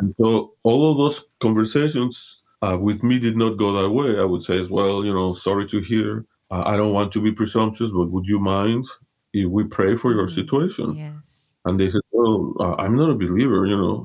And 0.00 0.14
so 0.20 0.54
all 0.64 0.90
of 0.90 0.98
those 0.98 1.24
conversations 1.40 2.42
uh, 2.64 2.76
with 2.86 3.00
me 3.08 3.14
did 3.26 3.36
not 3.42 3.56
go 3.64 3.68
that 3.80 3.90
way. 3.98 4.10
I 4.18 4.24
would 4.24 4.42
say, 4.48 4.56
as 4.64 4.68
well, 4.78 5.04
you 5.06 5.12
know, 5.18 5.32
sorry 5.48 5.66
to 5.68 5.78
hear. 5.80 6.24
Uh, 6.50 6.62
I 6.72 6.74
don't 6.78 6.94
want 6.98 7.10
to 7.14 7.20
be 7.26 7.32
presumptuous, 7.40 7.90
but 7.98 8.10
would 8.12 8.26
you 8.32 8.38
mind 8.38 8.84
if 9.40 9.46
we 9.56 9.62
pray 9.78 9.92
for 10.02 10.10
your 10.16 10.26
Mhm. 10.28 10.34
situation? 10.40 10.86
Yes. 10.94 11.12
And 11.66 11.74
they 11.80 11.88
said, 11.90 12.02
Well, 12.12 12.54
uh, 12.64 12.74
I'm 12.82 12.94
not 13.00 13.10
a 13.10 13.14
believer, 13.24 13.60
you 13.72 13.76
know. 13.82 13.96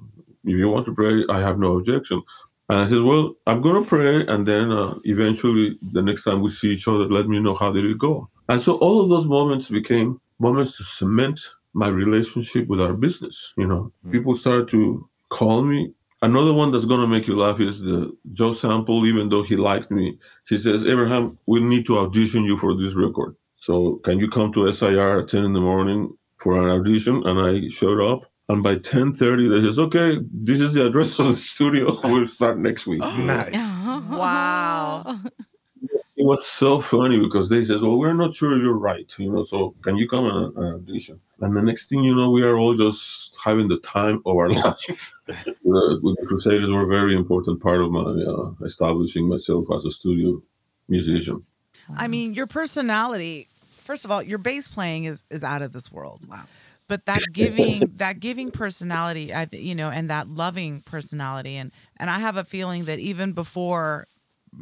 If 0.52 0.56
you 0.62 0.70
want 0.70 0.86
to 0.88 0.94
pray, 1.02 1.16
I 1.36 1.40
have 1.48 1.58
no 1.66 1.70
objection. 1.78 2.20
And 2.70 2.78
I 2.84 2.86
said, 2.90 3.04
Well, 3.10 3.26
I'm 3.50 3.62
going 3.62 3.80
to 3.84 3.88
pray. 3.96 4.16
And 4.32 4.42
then 4.52 4.66
uh, 4.72 4.96
eventually, 5.04 5.66
the 5.96 6.02
next 6.10 6.24
time 6.26 6.40
we 6.42 6.50
see 6.50 6.70
each 6.76 6.88
other, 6.88 7.06
let 7.18 7.28
me 7.34 7.38
know 7.46 7.56
how 7.62 7.70
did 7.72 7.86
it 7.86 7.98
go. 7.98 8.14
And 8.52 8.60
so 8.66 8.72
all 8.86 8.98
of 9.02 9.10
those 9.14 9.28
moments 9.38 9.70
became 9.70 10.20
moments 10.40 10.72
to 10.78 10.84
cement 10.84 11.40
my 11.74 11.90
relationship 12.04 12.64
with 12.72 12.82
our 12.86 12.94
business. 13.06 13.54
You 13.62 13.68
know, 13.72 13.82
Mm. 14.06 14.12
people 14.16 14.34
started 14.36 14.68
to 14.76 14.82
call 15.38 15.60
me. 15.72 15.80
Another 16.22 16.54
one 16.54 16.72
that's 16.72 16.86
going 16.86 17.00
to 17.00 17.08
make 17.08 17.28
you 17.28 17.36
laugh 17.36 17.60
is 17.62 17.80
the 17.80 18.12
Joe 18.34 18.52
Sample, 18.52 19.06
even 19.06 19.30
though 19.30 19.44
he 19.44 19.56
liked 19.56 19.90
me, 19.90 20.18
he 20.48 20.58
says, 20.58 20.86
Abraham, 20.86 21.38
we 21.46 21.62
need 21.62 21.86
to 21.86 21.98
audition 21.98 22.44
you 22.44 22.58
for 22.58 22.76
this 22.76 22.94
record. 22.94 23.36
So 23.56 23.96
can 24.04 24.20
you 24.20 24.30
come 24.30 24.52
to 24.54 24.72
SIR 24.72 25.22
at 25.22 25.30
10 25.30 25.46
in 25.46 25.54
the 25.54 25.62
morning 25.62 26.14
for 26.40 26.58
an 26.58 26.70
audition? 26.70 27.26
And 27.26 27.40
I 27.40 27.70
showed 27.70 28.02
up. 28.02 28.30
And 28.50 28.64
by 28.64 28.76
10.30, 28.76 29.50
they 29.50 29.66
says, 29.66 29.78
okay, 29.80 30.18
this 30.34 30.60
is 30.60 30.74
the 30.74 30.88
address 30.88 31.20
of 31.20 31.28
the 31.28 31.34
studio. 31.54 31.98
We'll 32.04 32.28
start 32.28 32.60
next 32.60 32.88
week. 32.88 33.00
Nice. 33.00 33.86
Wow. 33.86 35.20
It 36.20 36.26
was 36.26 36.46
so 36.46 36.82
funny 36.82 37.18
because 37.18 37.48
they 37.48 37.64
said, 37.64 37.82
well, 37.82 37.98
we're 37.98 38.12
not 38.12 38.34
sure 38.34 38.62
you're 38.62 38.74
right. 38.74 39.10
You 39.18 39.32
know, 39.32 39.44
so 39.44 39.74
can 39.84 39.96
you 39.96 40.06
come 40.06 40.26
and 40.26 40.58
and 40.58 40.76
audition? 40.76 41.22
And 41.40 41.56
the 41.56 41.62
next 41.62 41.88
thing 41.88 42.04
you 42.04 42.14
know, 42.14 42.30
we 42.30 42.44
are 42.44 42.58
all 42.58 42.76
just 42.76 43.38
having 43.42 43.70
the 43.70 43.80
time 43.80 44.22
of 44.26 44.36
our 44.36 44.50
life. 44.66 45.14
the, 45.28 45.56
the 45.64 46.26
Crusaders 46.28 46.70
were 46.70 46.84
a 46.84 46.88
very 46.88 47.16
important 47.16 47.62
part 47.62 47.80
of 47.80 47.92
my 47.92 48.02
uh, 48.02 48.52
establishing 48.66 49.30
myself 49.30 49.68
as 49.74 49.86
a 49.86 49.92
studio 49.92 50.42
musician. 50.90 51.46
I 51.96 52.10
mean, 52.10 52.34
your 52.34 52.48
personality. 52.48 53.48
First 53.86 54.04
of 54.04 54.12
all, 54.12 54.22
your 54.22 54.40
bass 54.40 54.68
playing 54.68 55.06
is 55.06 55.24
is 55.30 55.42
out 55.42 55.62
of 55.62 55.72
this 55.72 55.90
world. 55.90 56.28
Wow. 56.28 56.44
But 56.90 57.06
that 57.06 57.22
giving 57.34 57.94
that 57.96 58.20
giving 58.20 58.52
personality, 58.52 59.32
you 59.54 59.74
know, 59.74 59.90
and 59.90 60.10
that 60.10 60.28
loving 60.28 60.82
personality, 60.82 61.56
and 61.56 61.72
and 61.96 62.10
I 62.10 62.20
have 62.20 62.36
a 62.36 62.44
feeling 62.44 62.84
that 62.86 63.00
even 63.00 63.32
before, 63.32 64.06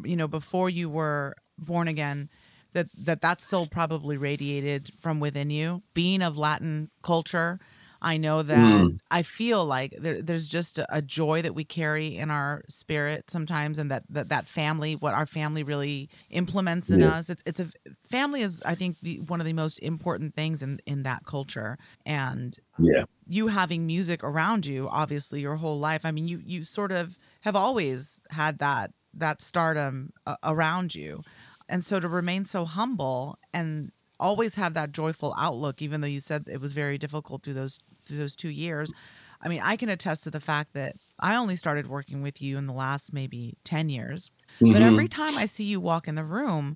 you 0.04 0.16
know, 0.16 0.28
before 0.28 0.70
you 0.70 0.88
were 0.88 1.36
born 1.58 1.88
again, 1.88 2.30
that 2.74 2.88
that 2.98 3.22
that's 3.22 3.46
still 3.46 3.68
probably 3.68 4.18
radiated 4.18 4.92
from 5.00 5.20
within 5.20 5.50
you. 5.50 5.84
Being 5.94 6.22
of 6.22 6.38
Latin 6.38 6.90
culture, 7.02 7.60
I 8.02 8.18
know 8.18 8.44
that 8.44 8.88
Mm. 8.88 8.98
I 9.10 9.24
feel 9.24 9.66
like 9.66 9.96
there, 9.98 10.22
there's 10.22 10.48
just 10.50 10.78
a, 10.78 10.86
a 10.96 11.02
joy 11.02 11.42
that 11.42 11.56
we 11.56 11.64
carry 11.64 12.18
in 12.18 12.30
our 12.30 12.64
spirit 12.68 13.32
sometimes, 13.32 13.80
and 13.80 13.90
that 13.90 14.04
that 14.10 14.30
that 14.30 14.48
family, 14.48 14.96
what 14.96 15.14
our 15.14 15.26
family 15.26 15.64
really 15.64 16.10
implements 16.30 16.92
in 16.92 17.02
Yeah. 17.02 17.10
us. 17.18 17.30
It's 17.30 17.44
it's 17.46 17.60
a 17.60 17.70
family 18.10 18.42
is 18.42 18.62
I 18.66 18.76
think 18.76 18.98
the, 19.02 19.20
one 19.22 19.40
of 19.40 19.46
the 19.48 19.54
most 19.54 19.80
important 19.80 20.36
things 20.36 20.62
in 20.62 20.80
in 20.86 21.04
that 21.04 21.26
culture, 21.26 21.78
and 22.06 22.58
Yeah. 22.80 23.06
you 23.28 23.48
having 23.48 23.86
music 23.86 24.24
around 24.24 24.66
you 24.66 24.88
obviously 24.90 25.42
your 25.42 25.58
whole 25.58 25.80
life 25.80 26.06
i 26.06 26.12
mean 26.12 26.28
you 26.28 26.42
you 26.46 26.64
sort 26.64 26.92
of 26.92 27.18
have 27.42 27.56
always 27.56 28.22
had 28.32 28.60
that 28.60 28.92
that 29.14 29.42
stardom 29.42 30.12
uh, 30.26 30.36
around 30.44 30.96
you 30.96 31.24
and 31.70 31.84
so 31.84 32.00
to 32.00 32.08
remain 32.08 32.46
so 32.46 32.66
humble 32.66 33.38
and 33.54 33.92
always 34.20 34.56
have 34.56 34.74
that 34.74 34.92
joyful 34.92 35.34
outlook 35.38 35.82
even 35.82 36.02
though 36.02 36.08
you 36.08 36.20
said 36.20 36.44
it 36.48 36.60
was 36.62 36.74
very 36.74 36.98
difficult 36.98 37.44
through 37.44 37.54
those 37.54 37.80
through 38.08 38.18
those 38.18 38.36
2 38.36 38.50
years 38.50 38.94
i 39.42 39.48
mean 39.48 39.62
i 39.64 39.76
can 39.76 39.90
attest 39.90 40.24
to 40.24 40.32
the 40.32 40.40
fact 40.40 40.74
that 40.74 40.96
i 41.20 41.36
only 41.36 41.56
started 41.56 41.88
working 41.88 42.22
with 42.22 42.42
you 42.42 42.58
in 42.58 42.66
the 42.66 42.74
last 42.74 43.14
maybe 43.14 43.58
10 43.64 43.90
years. 43.90 44.32
But 44.70 44.82
Mhm. 44.82 44.82
every 44.82 45.08
time 45.08 45.38
i 45.38 45.46
see 45.46 45.66
you 45.66 45.80
walk 45.80 46.08
in 46.08 46.16
the 46.16 46.24
room 46.26 46.76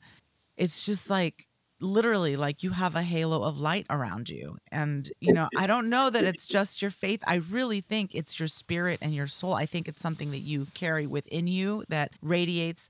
it's 0.58 0.86
just 0.86 1.10
like 1.10 1.48
literally 1.80 2.36
like 2.38 2.62
you 2.64 2.72
have 2.72 2.96
a 2.96 3.02
halo 3.04 3.44
of 3.44 3.58
light 3.58 3.86
around 3.90 4.30
you. 4.30 4.56
And 4.72 5.12
you 5.20 5.34
know 5.34 5.50
i 5.56 5.68
don't 5.68 5.90
know 5.90 6.10
that 6.10 6.24
it's 6.26 6.48
just 6.48 6.82
your 6.82 6.92
faith. 6.92 7.24
I 7.28 7.36
really 7.36 7.82
think 7.82 8.14
it's 8.16 8.40
your 8.40 8.48
spirit 8.48 9.00
and 9.02 9.14
your 9.16 9.28
soul. 9.28 9.54
I 9.56 9.66
think 9.66 9.88
it's 9.88 10.02
something 10.02 10.32
that 10.32 10.40
you 10.40 10.68
carry 10.76 11.08
within 11.08 11.48
you 11.48 11.84
that 11.90 12.12
radiates 12.22 12.90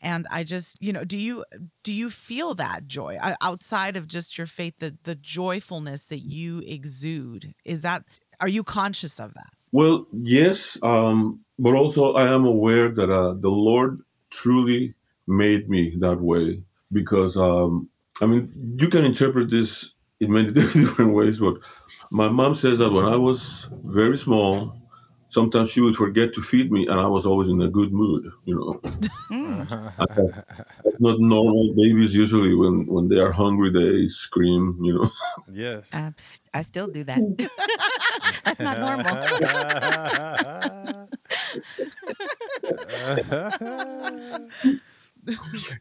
and 0.00 0.26
i 0.30 0.44
just 0.44 0.76
you 0.80 0.92
know 0.92 1.04
do 1.04 1.16
you 1.16 1.44
do 1.82 1.92
you 1.92 2.10
feel 2.10 2.54
that 2.54 2.86
joy 2.86 3.18
outside 3.40 3.96
of 3.96 4.06
just 4.06 4.36
your 4.36 4.46
faith 4.46 4.74
the 4.78 4.96
the 5.04 5.14
joyfulness 5.14 6.06
that 6.06 6.20
you 6.20 6.62
exude? 6.66 7.54
Is 7.64 7.82
that 7.82 8.04
are 8.40 8.48
you 8.48 8.62
conscious 8.62 9.18
of 9.18 9.34
that? 9.34 9.50
Well, 9.72 10.06
yes, 10.12 10.78
um, 10.82 11.40
but 11.58 11.74
also 11.74 12.14
I 12.14 12.32
am 12.32 12.44
aware 12.44 12.88
that 12.90 13.10
uh, 13.10 13.34
the 13.34 13.50
Lord 13.50 14.00
truly 14.30 14.94
made 15.26 15.68
me 15.68 15.96
that 16.00 16.20
way 16.20 16.62
because, 16.92 17.36
um, 17.36 17.88
I 18.20 18.26
mean, 18.26 18.76
you 18.78 18.88
can 18.88 19.04
interpret 19.04 19.50
this 19.50 19.94
in 20.20 20.32
many 20.32 20.52
different 20.52 21.14
ways, 21.14 21.38
but 21.38 21.56
my 22.10 22.28
mom 22.28 22.54
says 22.54 22.78
that 22.78 22.92
when 22.92 23.06
I 23.06 23.16
was 23.16 23.68
very 23.84 24.18
small, 24.18 24.76
sometimes 25.36 25.68
she 25.70 25.82
would 25.82 25.96
forget 25.96 26.32
to 26.32 26.40
feed 26.40 26.72
me 26.72 26.86
and 26.86 26.98
I 26.98 27.06
was 27.06 27.26
always 27.26 27.50
in 27.50 27.60
a 27.60 27.68
good 27.68 27.92
mood, 27.92 28.24
you 28.46 28.54
know. 28.58 28.80
Mm. 29.30 29.68
That's 30.82 31.00
not 31.00 31.16
normal. 31.20 31.74
Babies 31.76 32.14
usually, 32.14 32.54
when, 32.54 32.86
when 32.86 33.08
they 33.10 33.18
are 33.18 33.32
hungry, 33.32 33.70
they 33.70 34.08
scream, 34.08 34.78
you 34.80 34.94
know. 34.94 35.10
yes. 35.52 35.90
I'm 35.92 36.14
s- 36.18 36.40
I 36.54 36.62
still 36.62 36.88
do 36.88 37.04
that. 37.04 37.20
That's 38.44 38.60
not 38.60 38.76
normal. 38.86 39.16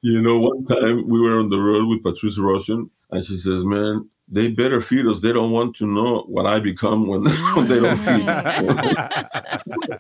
You 0.01 0.21
know, 0.25 0.39
one 0.39 0.65
time 0.65 1.07
we 1.07 1.19
were 1.21 1.37
on 1.37 1.49
the 1.49 1.59
road 1.59 1.87
with 1.87 2.01
Patrice 2.01 2.39
Rushen, 2.39 2.89
and 3.11 3.23
she 3.23 3.35
says, 3.35 3.63
"Man, 3.63 4.09
they 4.27 4.51
better 4.51 4.81
feed 4.81 5.05
us. 5.05 5.19
They 5.21 5.31
don't 5.33 5.51
want 5.51 5.75
to 5.77 5.85
know 5.85 6.23
what 6.27 6.45
I 6.45 6.59
become 6.59 7.07
when, 7.07 7.23
when 7.55 7.67
they 7.67 7.79
don't 7.79 7.97
feed." 7.97 8.25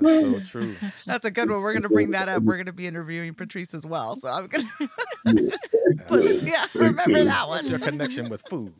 That's 0.00 0.20
so 0.20 0.40
true. 0.40 0.76
that's 1.06 1.24
a 1.24 1.30
good 1.30 1.50
one 1.50 1.60
we're 1.60 1.72
gonna 1.74 1.88
bring 1.88 2.12
that 2.12 2.28
up 2.28 2.42
we're 2.44 2.56
gonna 2.56 2.72
be 2.72 2.86
interviewing 2.86 3.34
patrice 3.34 3.74
as 3.74 3.84
well 3.84 4.18
so 4.20 4.28
i'm 4.28 4.46
gonna 4.46 4.68
Good. 6.08 6.46
yeah 6.46 6.66
remember 6.74 7.00
Excellent. 7.02 7.26
that 7.26 7.48
What's 7.48 7.68
your 7.68 7.78
connection 7.80 8.28
with 8.28 8.42
food? 8.48 8.72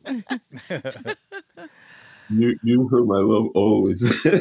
You, 2.30 2.58
you 2.62 2.86
heard 2.88 3.06
my 3.06 3.16
love 3.18 3.48
always. 3.54 4.02
yeah. 4.24 4.38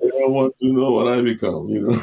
They 0.00 0.08
don't 0.08 0.32
want 0.32 0.58
to 0.58 0.72
know 0.72 0.90
what 0.92 1.08
I 1.08 1.20
become, 1.20 1.68
you 1.68 1.82
know. 1.82 1.98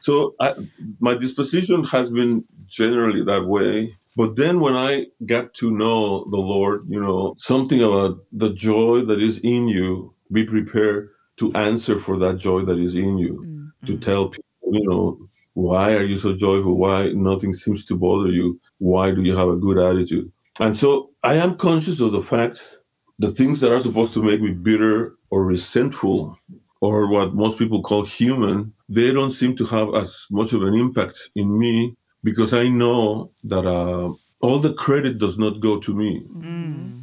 So 0.00 0.34
I, 0.40 0.54
my 1.00 1.14
disposition 1.16 1.84
has 1.84 2.10
been 2.10 2.44
generally 2.68 3.24
that 3.24 3.46
way, 3.46 3.94
But 4.16 4.36
then 4.36 4.60
when 4.60 4.74
I 4.74 5.06
got 5.26 5.54
to 5.54 5.70
know 5.70 6.24
the 6.30 6.38
Lord, 6.38 6.86
you 6.88 7.00
know, 7.00 7.34
something 7.38 7.80
about 7.82 8.18
the 8.32 8.50
joy 8.52 9.04
that 9.06 9.20
is 9.22 9.38
in 9.40 9.68
you, 9.68 10.12
be 10.32 10.44
prepared 10.44 11.10
to 11.38 11.52
answer 11.54 12.00
for 12.00 12.18
that 12.18 12.38
joy 12.38 12.62
that 12.62 12.78
is 12.78 12.94
in 12.96 13.16
you, 13.18 13.34
Mm. 13.46 13.86
to 13.86 13.96
tell 13.98 14.28
people, 14.30 14.72
you 14.72 14.84
know, 14.88 15.18
why 15.54 15.94
are 15.94 16.04
you 16.04 16.16
so 16.16 16.34
joyful? 16.34 16.76
Why 16.76 17.10
nothing 17.14 17.52
seems 17.54 17.84
to 17.86 17.94
bother 17.96 18.30
you? 18.30 18.60
Why 18.78 19.12
do 19.12 19.22
you 19.22 19.36
have 19.36 19.48
a 19.48 19.56
good 19.56 19.78
attitude? 19.78 20.30
And 20.58 20.74
so 20.76 21.10
I 21.22 21.34
am 21.36 21.56
conscious 21.56 22.00
of 22.00 22.10
the 22.12 22.22
fact 22.22 22.78
the 23.20 23.30
things 23.32 23.60
that 23.60 23.72
are 23.72 23.80
supposed 23.80 24.12
to 24.14 24.22
make 24.22 24.40
me 24.40 24.50
bitter 24.52 25.14
or 25.30 25.44
resentful 25.44 26.36
or 26.80 27.08
what 27.10 27.34
most 27.34 27.58
people 27.58 27.82
call 27.82 28.04
human, 28.04 28.72
they 28.88 29.12
don't 29.12 29.32
seem 29.32 29.56
to 29.56 29.64
have 29.66 29.94
as 29.94 30.26
much 30.30 30.52
of 30.52 30.62
an 30.62 30.74
impact 30.74 31.30
in 31.34 31.58
me 31.58 31.94
because 32.24 32.52
I 32.52 32.68
know 32.68 33.30
that 33.44 33.66
uh, 33.66 34.12
all 34.40 34.58
the 34.58 34.74
credit 34.74 35.18
does 35.18 35.38
not 35.38 35.60
go 35.60 35.78
to 35.78 35.94
me. 35.94 36.22
Mm. 36.28 37.02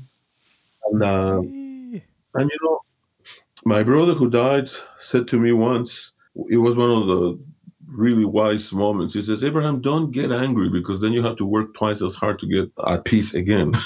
And, 0.91 1.03
uh, 1.03 1.39
and 1.39 2.01
you 2.33 2.57
know, 2.63 2.81
my 3.65 3.83
brother 3.83 4.13
who 4.13 4.29
died 4.29 4.69
said 4.99 5.27
to 5.29 5.39
me 5.39 5.51
once, 5.51 6.11
it 6.49 6.57
was 6.57 6.75
one 6.75 6.89
of 6.89 7.07
the 7.07 7.39
really 7.87 8.25
wise 8.25 8.71
moments. 8.73 9.13
He 9.13 9.21
says, 9.21 9.43
Abraham, 9.43 9.81
don't 9.81 10.11
get 10.11 10.31
angry 10.31 10.69
because 10.69 10.99
then 10.99 11.13
you 11.13 11.23
have 11.23 11.37
to 11.37 11.45
work 11.45 11.73
twice 11.73 12.01
as 12.01 12.13
hard 12.13 12.39
to 12.39 12.47
get 12.47 12.71
at 12.87 13.05
peace 13.05 13.33
again. 13.33 13.73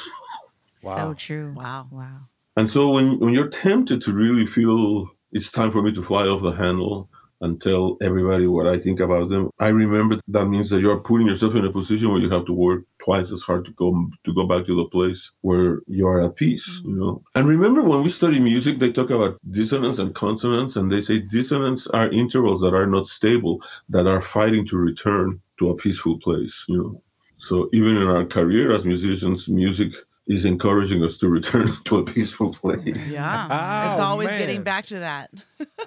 Wow. 0.81 1.09
So 1.09 1.13
true. 1.13 1.53
Wow. 1.57 1.87
Wow. 1.91 2.19
And 2.55 2.69
so 2.69 2.89
when, 2.89 3.19
when 3.19 3.33
you're 3.33 3.49
tempted 3.49 3.99
to 4.01 4.13
really 4.13 4.45
feel 4.45 5.09
it's 5.33 5.51
time 5.51 5.73
for 5.73 5.81
me 5.81 5.91
to 5.91 6.01
fly 6.01 6.23
off 6.23 6.41
the 6.41 6.51
handle 6.51 7.08
and 7.41 7.61
tell 7.61 7.97
everybody 8.01 8.47
what 8.47 8.67
I 8.67 8.77
think 8.77 8.99
about 8.99 9.29
them, 9.29 9.49
I 9.59 9.69
remember 9.69 10.19
that 10.27 10.45
means 10.47 10.69
that 10.69 10.81
you're 10.81 10.99
putting 10.99 11.27
yourself 11.27 11.55
in 11.55 11.65
a 11.65 11.71
position 11.71 12.09
where 12.09 12.21
you 12.21 12.29
have 12.29 12.45
to 12.45 12.53
work 12.53 12.83
twice 12.99 13.31
as 13.31 13.41
hard 13.41 13.65
to 13.65 13.71
go 13.71 13.93
to 14.25 14.33
go 14.33 14.45
back 14.45 14.65
to 14.65 14.75
the 14.75 14.85
place 14.85 15.31
where 15.41 15.79
you 15.87 16.07
are 16.07 16.21
at 16.21 16.35
peace, 16.35 16.69
mm-hmm. 16.69 16.89
you 16.89 16.95
know. 16.95 17.23
And 17.35 17.47
remember 17.47 17.81
when 17.81 18.03
we 18.03 18.09
study 18.09 18.39
music, 18.39 18.79
they 18.79 18.91
talk 18.91 19.09
about 19.09 19.39
dissonance 19.51 19.99
and 19.99 20.13
consonance, 20.13 20.75
and 20.75 20.91
they 20.91 21.01
say 21.01 21.19
dissonance 21.19 21.87
are 21.87 22.11
intervals 22.11 22.61
that 22.61 22.73
are 22.73 22.87
not 22.87 23.07
stable, 23.07 23.61
that 23.89 24.07
are 24.07 24.21
fighting 24.21 24.65
to 24.67 24.77
return 24.77 25.41
to 25.59 25.69
a 25.69 25.75
peaceful 25.75 26.17
place, 26.19 26.65
you 26.67 26.77
know. 26.77 27.01
So 27.37 27.69
even 27.71 27.95
in 27.95 28.03
our 28.03 28.25
career 28.25 28.73
as 28.73 28.83
musicians, 28.83 29.47
music 29.47 29.93
is 30.29 30.45
encouraging 30.45 31.03
us 31.03 31.17
to 31.17 31.27
return 31.27 31.67
to 31.85 31.97
a 31.97 32.03
peaceful 32.05 32.51
place. 32.53 33.11
Yeah. 33.11 33.47
Oh, 33.89 33.91
it's 33.91 33.99
Oh, 33.99 34.03
always 34.03 34.29
getting 34.29 34.63
back 34.63 34.85
to 34.87 34.99
that. 34.99 35.31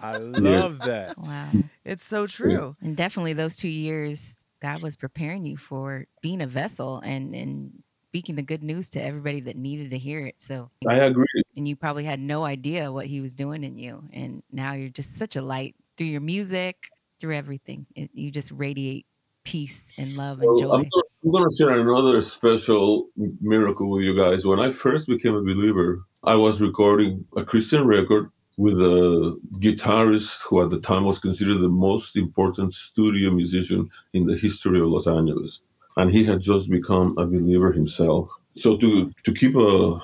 I 0.01 0.17
love 0.19 0.79
that. 0.81 1.17
Wow. 1.17 1.53
It's 1.85 2.05
so 2.05 2.27
true. 2.27 2.77
And 2.83 2.97
definitely 2.97 3.33
those 3.33 3.57
two 3.57 3.69
years, 3.69 4.35
God 4.61 4.83
was 4.83 4.97
preparing 4.97 5.47
you 5.47 5.57
for 5.57 6.07
being 6.21 6.43
a 6.43 6.47
vessel 6.47 6.99
and 7.01 7.35
and 7.35 7.83
speaking 8.11 8.35
the 8.35 8.43
good 8.43 8.63
news 8.63 8.91
to 8.91 9.03
everybody 9.03 9.41
that 9.41 9.57
needed 9.57 9.91
to 9.93 9.97
hear 9.99 10.27
it. 10.27 10.35
So 10.39 10.71
I 10.87 10.97
agree. 10.97 11.25
and 11.57 11.67
you 11.67 11.77
probably 11.77 12.05
had 12.05 12.21
no 12.21 12.45
idea 12.45 12.93
what 12.93 13.07
he 13.07 13.23
was 13.23 13.35
doing 13.35 13.65
in 13.65 13.79
you. 13.79 14.05
And 14.13 14.43
now 14.53 14.73
you're 14.75 14.91
just 14.91 15.17
such 15.17 15.35
a 15.35 15.41
light 15.41 15.75
through 15.97 16.09
your 16.09 16.21
music, 16.21 16.77
through 17.19 17.35
everything. 17.37 17.87
It, 17.97 18.11
you 18.13 18.31
just 18.31 18.51
radiate 18.51 19.07
peace 19.45 19.91
and 19.97 20.15
love 20.17 20.41
and 20.43 20.59
So 20.59 20.73
I'm 20.75 20.83
joy. 20.85 21.01
I'm 21.25 21.31
gonna 21.31 21.55
share 21.57 21.71
another 21.71 22.21
special 22.21 23.09
miracle 23.41 23.89
with 23.89 24.03
you 24.03 24.17
guys. 24.17 24.45
When 24.45 24.59
I 24.59 24.73
first 24.73 25.07
became 25.07 25.37
a 25.37 25.41
believer, 25.41 26.05
I 26.25 26.35
was 26.35 26.61
recording 26.61 27.25
a 27.37 27.45
Christian 27.45 27.87
record 27.87 28.29
with 28.57 28.75
a 28.81 29.39
guitarist 29.61 30.43
who 30.43 30.61
at 30.63 30.71
the 30.71 30.81
time 30.81 31.05
was 31.05 31.21
considered 31.21 31.59
the 31.59 31.69
most 31.69 32.17
important 32.17 32.75
studio 32.75 33.31
musician 33.31 33.89
in 34.15 34.27
the 34.27 34.37
history 34.37 34.81
of 34.81 34.89
Los 34.89 35.07
Angeles. 35.07 35.61
And 35.97 36.11
he 36.11 36.25
had 36.25 36.41
just 36.41 36.69
become 36.69 37.17
a 37.17 37.25
believer 37.25 37.71
himself. 37.71 38.29
So 38.57 38.77
to 38.79 39.13
to 39.23 39.33
keep 39.33 39.55
a 39.55 40.01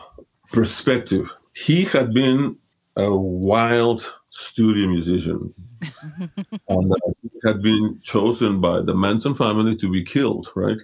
perspective, 0.53 1.29
he 1.53 1.83
had 1.83 2.15
been 2.15 2.57
a 2.95 3.17
wild 3.17 4.15
studio 4.31 4.87
musician 4.87 5.53
and 6.69 6.93
uh, 6.93 7.11
he 7.23 7.31
had 7.45 7.61
been 7.61 7.99
chosen 8.03 8.61
by 8.61 8.81
the 8.83 8.95
Manson 8.95 9.35
family 9.35 9.75
to 9.77 9.91
be 9.91 10.03
killed, 10.03 10.51
right? 10.55 10.79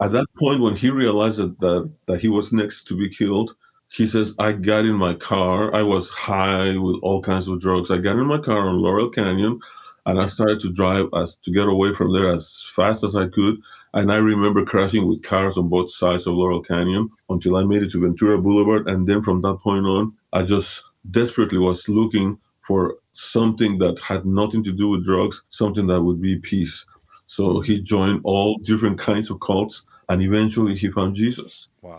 At 0.00 0.12
that 0.12 0.26
point, 0.38 0.60
when 0.60 0.76
he 0.76 0.90
realized 0.90 1.38
that, 1.38 1.90
that, 2.06 2.20
he 2.20 2.28
was 2.28 2.52
next 2.52 2.84
to 2.88 2.96
be 2.96 3.08
killed, 3.08 3.54
he 3.90 4.06
says, 4.06 4.34
I 4.38 4.52
got 4.52 4.84
in 4.84 4.94
my 4.94 5.14
car. 5.14 5.74
I 5.74 5.82
was 5.82 6.10
high 6.10 6.76
with 6.76 6.96
all 7.02 7.22
kinds 7.22 7.48
of 7.48 7.60
drugs. 7.60 7.90
I 7.90 7.98
got 7.98 8.16
in 8.16 8.26
my 8.26 8.38
car 8.38 8.68
on 8.68 8.78
Laurel 8.78 9.08
Canyon 9.08 9.60
and 10.06 10.20
I 10.20 10.26
started 10.26 10.60
to 10.60 10.72
drive 10.72 11.08
as 11.14 11.36
to 11.36 11.50
get 11.50 11.68
away 11.68 11.94
from 11.94 12.12
there 12.12 12.32
as 12.34 12.64
fast 12.74 13.04
as 13.04 13.16
I 13.16 13.28
could. 13.28 13.58
And 13.94 14.12
I 14.12 14.16
remember 14.16 14.64
crashing 14.64 15.06
with 15.06 15.22
cars 15.22 15.56
on 15.56 15.68
both 15.68 15.90
sides 15.90 16.26
of 16.26 16.34
Laurel 16.34 16.62
Canyon 16.62 17.10
until 17.30 17.56
I 17.56 17.64
made 17.64 17.82
it 17.82 17.90
to 17.92 18.00
Ventura 18.00 18.40
Boulevard. 18.40 18.88
And 18.88 19.06
then 19.06 19.22
from 19.22 19.40
that 19.42 19.58
point 19.62 19.86
on, 19.86 20.14
I 20.32 20.42
just 20.42 20.82
desperately 21.10 21.58
was 21.58 21.88
looking 21.88 22.38
for 22.66 22.96
something 23.14 23.78
that 23.78 23.98
had 23.98 24.26
nothing 24.26 24.62
to 24.64 24.72
do 24.72 24.90
with 24.90 25.04
drugs, 25.04 25.42
something 25.48 25.86
that 25.86 26.02
would 26.02 26.20
be 26.20 26.36
peace. 26.36 26.84
So 27.28 27.60
he 27.60 27.80
joined 27.82 28.22
all 28.24 28.56
different 28.58 28.98
kinds 28.98 29.28
of 29.30 29.38
cults 29.40 29.84
and 30.08 30.22
eventually 30.22 30.74
he 30.74 30.90
found 30.90 31.14
Jesus. 31.14 31.68
Wow. 31.82 31.98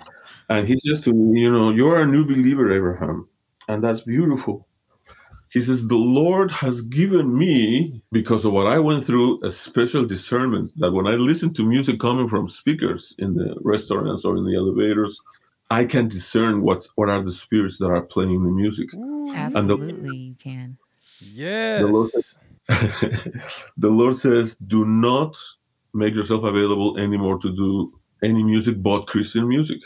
And 0.50 0.68
he 0.68 0.76
says 0.80 1.02
to 1.02 1.12
me, 1.13 1.42
You 1.42 1.52
know, 1.52 1.70
you're 1.70 2.02
a 2.02 2.06
new 2.08 2.26
believer, 2.26 2.72
Abraham. 2.72 3.30
And 3.68 3.84
that's 3.84 4.02
beautiful. 4.02 4.68
He 5.52 5.62
says, 5.62 5.88
The 5.88 5.96
Lord 5.96 6.52
has 6.52 6.82
given 6.82 7.38
me, 7.38 8.02
because 8.12 8.44
of 8.44 8.54
what 8.54 8.65
I 8.65 8.80
went 8.80 9.04
through, 9.04 9.39
a 9.44 9.52
special 9.52 10.04
discernment 10.04 10.72
that 10.78 10.94
when 10.94 11.06
I 11.06 11.12
listen 11.12 11.54
to 11.54 11.63
music 11.63 12.00
coming 12.00 12.28
from 12.28 12.50
speakers 12.50 13.13
in 13.20 13.36
the 13.36 13.56
restaurants 13.62 14.26
or 14.26 14.36
in 14.36 14.46
the 14.46 14.56
elevators, 14.56 15.22
I 15.70 15.86
can 15.86 16.08
discern 16.08 16.62
what's, 16.62 16.89
what 16.96 17.10
are 17.10 17.22
the 17.24 17.32
spirits 17.32 17.78
that 17.78 17.92
are 17.92 18.02
playing 18.04 18.44
the 18.44 18.50
music. 18.52 18.89
the- 18.92 19.34
Absolutely, 19.36 20.15
you 20.15 20.36
can. 20.39 20.78
Yes. 21.22 22.36
The 23.77 23.89
Lord 23.89 24.17
says, 24.17 24.55
do 24.67 24.86
not 24.86 25.36
make 25.93 26.13
yourself 26.13 26.43
available 26.43 26.97
anymore 26.97 27.39
to 27.39 27.55
do 27.55 27.93
any 28.23 28.43
music 28.43 28.82
but 28.82 29.08
Christian 29.08 29.47
music 29.47 29.79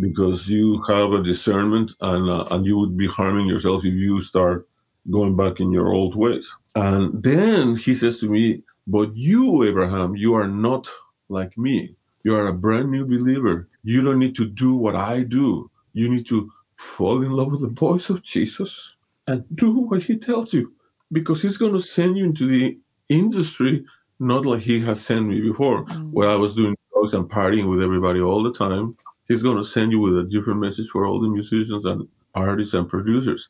because 0.00 0.48
you 0.48 0.82
have 0.88 1.12
a 1.12 1.22
discernment 1.22 1.92
and, 2.00 2.28
uh, 2.28 2.44
and 2.50 2.64
you 2.64 2.78
would 2.78 2.96
be 2.96 3.08
harming 3.08 3.46
yourself 3.48 3.84
if 3.84 3.94
you 3.94 4.20
start 4.20 4.68
going 5.10 5.36
back 5.36 5.58
in 5.60 5.72
your 5.72 5.92
old 5.92 6.14
ways. 6.14 6.54
And 6.74 7.22
then 7.22 7.76
he 7.76 7.94
says 7.94 8.18
to 8.20 8.28
me, 8.28 8.62
But 8.86 9.16
you, 9.16 9.64
Abraham, 9.64 10.14
you 10.14 10.34
are 10.34 10.46
not 10.48 10.88
like 11.28 11.56
me. 11.58 11.96
You 12.24 12.36
are 12.36 12.48
a 12.48 12.54
brand 12.54 12.90
new 12.90 13.04
believer. 13.04 13.68
You 13.82 14.02
don't 14.02 14.18
need 14.18 14.36
to 14.36 14.46
do 14.46 14.76
what 14.76 14.94
I 14.94 15.22
do. 15.22 15.70
You 15.94 16.08
need 16.08 16.26
to 16.28 16.50
fall 16.76 17.22
in 17.22 17.32
love 17.32 17.50
with 17.50 17.62
the 17.62 17.68
voice 17.68 18.10
of 18.10 18.22
Jesus 18.22 18.96
and 19.26 19.44
do 19.56 19.72
what 19.72 20.02
he 20.02 20.16
tells 20.16 20.52
you 20.52 20.72
because 21.12 21.40
he's 21.42 21.56
going 21.56 21.72
to 21.72 21.78
send 21.78 22.16
you 22.18 22.24
into 22.24 22.46
the 22.46 22.78
industry 23.08 23.84
not 24.20 24.44
like 24.44 24.60
he 24.60 24.80
has 24.80 25.00
sent 25.00 25.26
me 25.26 25.40
before 25.40 25.84
Mm. 25.86 26.10
where 26.12 26.28
i 26.28 26.34
was 26.36 26.54
doing 26.54 26.74
drugs 26.92 27.14
and 27.14 27.28
partying 27.30 27.68
with 27.70 27.80
everybody 27.82 28.20
all 28.20 28.42
the 28.42 28.52
time. 28.52 28.96
He's 29.28 29.42
going 29.42 29.56
to 29.58 29.62
send 29.64 29.92
you 29.92 30.00
with 30.00 30.18
a 30.18 30.24
different 30.24 30.58
message 30.58 30.88
for 30.88 31.04
all 31.06 31.20
the 31.20 31.28
musicians 31.28 31.84
and 31.84 32.08
artists 32.34 32.72
and 32.74 32.88
producers. 32.88 33.48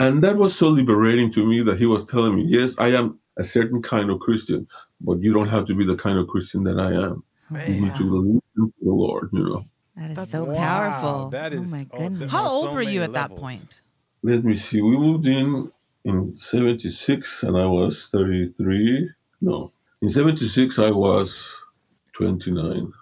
And 0.00 0.22
that 0.24 0.36
was 0.36 0.54
so 0.56 0.68
liberating 0.68 1.30
to 1.32 1.46
me 1.46 1.62
that 1.62 1.78
he 1.78 1.86
was 1.86 2.04
telling 2.04 2.34
me 2.36 2.44
yes 2.48 2.74
i 2.78 2.88
am 2.88 3.18
a 3.38 3.44
certain 3.44 3.80
kind 3.80 4.10
of 4.10 4.18
christian 4.20 4.66
but 5.00 5.22
you 5.22 5.32
don't 5.32 5.48
have 5.48 5.64
to 5.66 5.74
be 5.74 5.84
the 5.86 5.96
kind 5.96 6.18
of 6.18 6.26
christian 6.28 6.62
that 6.64 6.78
i 6.78 6.92
am. 6.92 7.22
You 7.68 7.80
need 7.84 7.96
to 7.96 8.04
believe 8.04 8.42
in 8.58 8.72
the 8.82 8.92
lord 9.04 9.30
you 9.32 9.42
know. 9.48 9.64
That 9.96 10.10
is 10.10 10.16
That's- 10.16 10.30
so 10.30 10.44
Wow, 10.44 10.54
powerful. 10.56 11.30
that 11.30 11.52
is- 11.52 11.72
oh 11.72 11.76
my 11.76 11.86
oh, 11.92 11.98
goodness. 11.98 12.20
that- 12.20 12.36
How 12.36 12.48
old 12.48 12.64
so 12.66 12.72
were 12.74 12.82
you 12.82 13.00
many 13.00 13.04
at 13.04 13.12
that 13.14 13.36
point? 13.36 13.80
let 14.22 14.44
me 14.44 14.54
see. 14.54 14.80
We 14.82 14.96
moved 14.98 15.26
in 15.26 15.70
in 16.04 16.34
76 16.36 17.42
and 17.42 17.56
i 17.56 17.66
was 17.66 18.08
33 18.10 19.10
no 19.40 19.72
in 20.02 20.08
76 20.08 20.78
i 20.78 20.90
was 20.90 21.62
29 22.14 22.92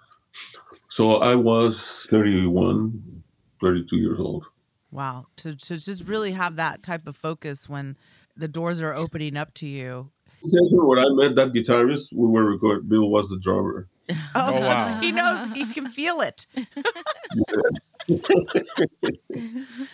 so 0.89 1.15
i 1.15 1.35
was 1.35 2.05
31 2.09 3.23
32 3.61 3.97
years 3.97 4.19
old 4.19 4.45
Wow. 4.91 5.27
To 5.37 5.55
to 5.55 5.77
just 5.77 6.05
really 6.05 6.31
have 6.31 6.55
that 6.55 6.81
type 6.81 7.05
of 7.05 7.15
focus 7.15 7.69
when 7.69 7.95
the 8.35 8.47
doors 8.47 8.81
are 8.81 8.91
opening 8.95 9.37
up 9.37 9.53
to 9.55 9.67
you. 9.67 10.09
When 10.41 10.97
i 10.97 11.05
met 11.09 11.35
that 11.35 11.53
guitarist 11.53 12.11
we 12.11 12.25
were 12.27 12.49
recording 12.49 12.87
bill 12.89 13.09
was 13.11 13.29
the 13.29 13.37
drummer 13.39 13.87
Oh, 14.33 14.51
wow. 14.59 14.99
he 14.99 15.11
knows 15.11 15.51
he 15.53 15.71
can 15.73 15.89
feel 15.91 16.21
it. 16.21 16.47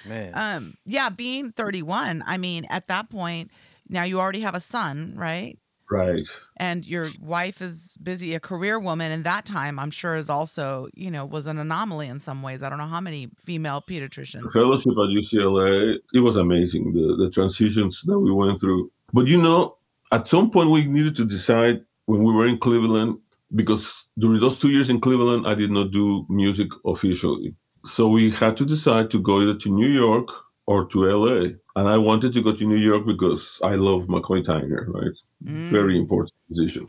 Man. 0.05 0.31
Um, 0.33 0.77
yeah, 0.85 1.09
being 1.09 1.51
31, 1.51 2.23
I 2.25 2.37
mean, 2.37 2.65
at 2.69 2.87
that 2.87 3.09
point, 3.09 3.51
now 3.89 4.03
you 4.03 4.19
already 4.19 4.41
have 4.41 4.55
a 4.55 4.59
son, 4.59 5.13
right? 5.15 5.57
right 5.91 6.27
And 6.57 6.85
your 6.85 7.07
wife 7.21 7.61
is 7.61 7.93
busy, 8.01 8.33
a 8.33 8.39
career 8.39 8.79
woman, 8.79 9.11
and 9.11 9.23
that 9.23 9.45
time 9.45 9.77
I'm 9.77 9.91
sure 9.91 10.15
is 10.15 10.29
also, 10.29 10.87
you 10.95 11.11
know, 11.11 11.25
was 11.25 11.45
an 11.47 11.59
anomaly 11.59 12.07
in 12.07 12.19
some 12.19 12.41
ways. 12.41 12.63
I 12.63 12.69
don't 12.69 12.79
know 12.79 12.87
how 12.87 13.01
many 13.01 13.29
female 13.37 13.83
the 13.85 13.93
pediatricians. 13.93 14.51
fellowship 14.51 14.91
at 14.91 15.09
ucla 15.09 15.97
it 16.13 16.19
was 16.19 16.35
amazing 16.35 16.93
the, 16.93 17.15
the 17.23 17.29
transitions 17.29 18.01
that 18.05 18.17
we 18.17 18.31
went 18.31 18.59
through 18.59 18.91
but 19.13 19.27
you 19.27 19.39
know 19.39 19.77
at 20.11 20.27
some 20.27 20.49
point 20.49 20.71
we 20.71 20.87
needed 20.87 21.15
to 21.15 21.25
decide 21.25 21.81
when 22.05 22.23
we 22.23 22.33
were 22.33 22.47
in 22.47 22.57
cleveland 22.57 23.19
because 23.53 24.07
during 24.17 24.39
those 24.39 24.59
two 24.59 24.69
years 24.69 24.89
in 24.89 24.99
Cleveland, 24.99 25.45
I 25.47 25.55
did 25.55 25.71
not 25.71 25.91
do 25.91 26.25
music 26.29 26.69
officially. 26.85 27.55
So 27.85 28.07
we 28.07 28.31
had 28.31 28.57
to 28.57 28.65
decide 28.65 29.11
to 29.11 29.19
go 29.19 29.41
either 29.41 29.55
to 29.55 29.69
New 29.69 29.87
York 29.87 30.29
or 30.65 30.85
to 30.87 31.05
LA. 31.05 31.49
And 31.75 31.89
I 31.89 31.97
wanted 31.97 32.33
to 32.33 32.41
go 32.41 32.55
to 32.55 32.65
New 32.65 32.77
York 32.77 33.05
because 33.05 33.59
I 33.63 33.75
love 33.75 34.03
McCoy 34.03 34.43
Tyner, 34.43 34.87
right? 34.87 35.11
Mm. 35.43 35.67
Very 35.67 35.97
important 35.97 36.33
position. 36.47 36.87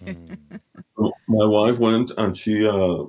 My 1.28 1.46
wife 1.46 1.78
went 1.78 2.12
and 2.16 2.36
she 2.36 2.66
uh, 2.66 3.04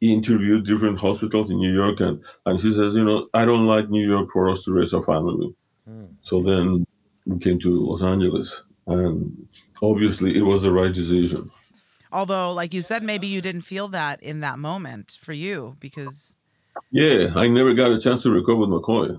interviewed 0.00 0.66
different 0.66 1.00
hospitals 1.00 1.50
in 1.50 1.58
New 1.58 1.72
York, 1.72 2.00
and, 2.00 2.22
and 2.46 2.60
she 2.60 2.72
says, 2.72 2.94
you 2.94 3.04
know, 3.04 3.28
I 3.34 3.44
don't 3.44 3.66
like 3.66 3.90
New 3.90 4.06
York 4.06 4.30
for 4.32 4.50
us 4.50 4.64
to 4.64 4.72
raise 4.72 4.94
our 4.94 5.02
family. 5.02 5.54
Mm. 5.88 6.08
So 6.22 6.42
then 6.42 6.86
we 7.26 7.38
came 7.38 7.58
to 7.60 7.86
Los 7.86 8.02
Angeles, 8.02 8.62
and 8.86 9.48
obviously 9.82 10.36
it 10.36 10.42
was 10.42 10.62
the 10.62 10.72
right 10.72 10.92
decision. 10.92 11.50
Although, 12.12 12.52
like 12.52 12.74
you 12.74 12.82
said, 12.82 13.02
maybe 13.02 13.26
you 13.26 13.40
didn't 13.40 13.62
feel 13.62 13.88
that 13.88 14.22
in 14.22 14.40
that 14.40 14.58
moment 14.58 15.16
for 15.20 15.32
you 15.32 15.76
because 15.80 16.34
Yeah, 16.90 17.28
I 17.36 17.46
never 17.48 17.74
got 17.74 17.92
a 17.92 18.00
chance 18.00 18.22
to 18.24 18.30
record 18.30 18.58
with 18.58 18.68
McCoy. 18.70 19.16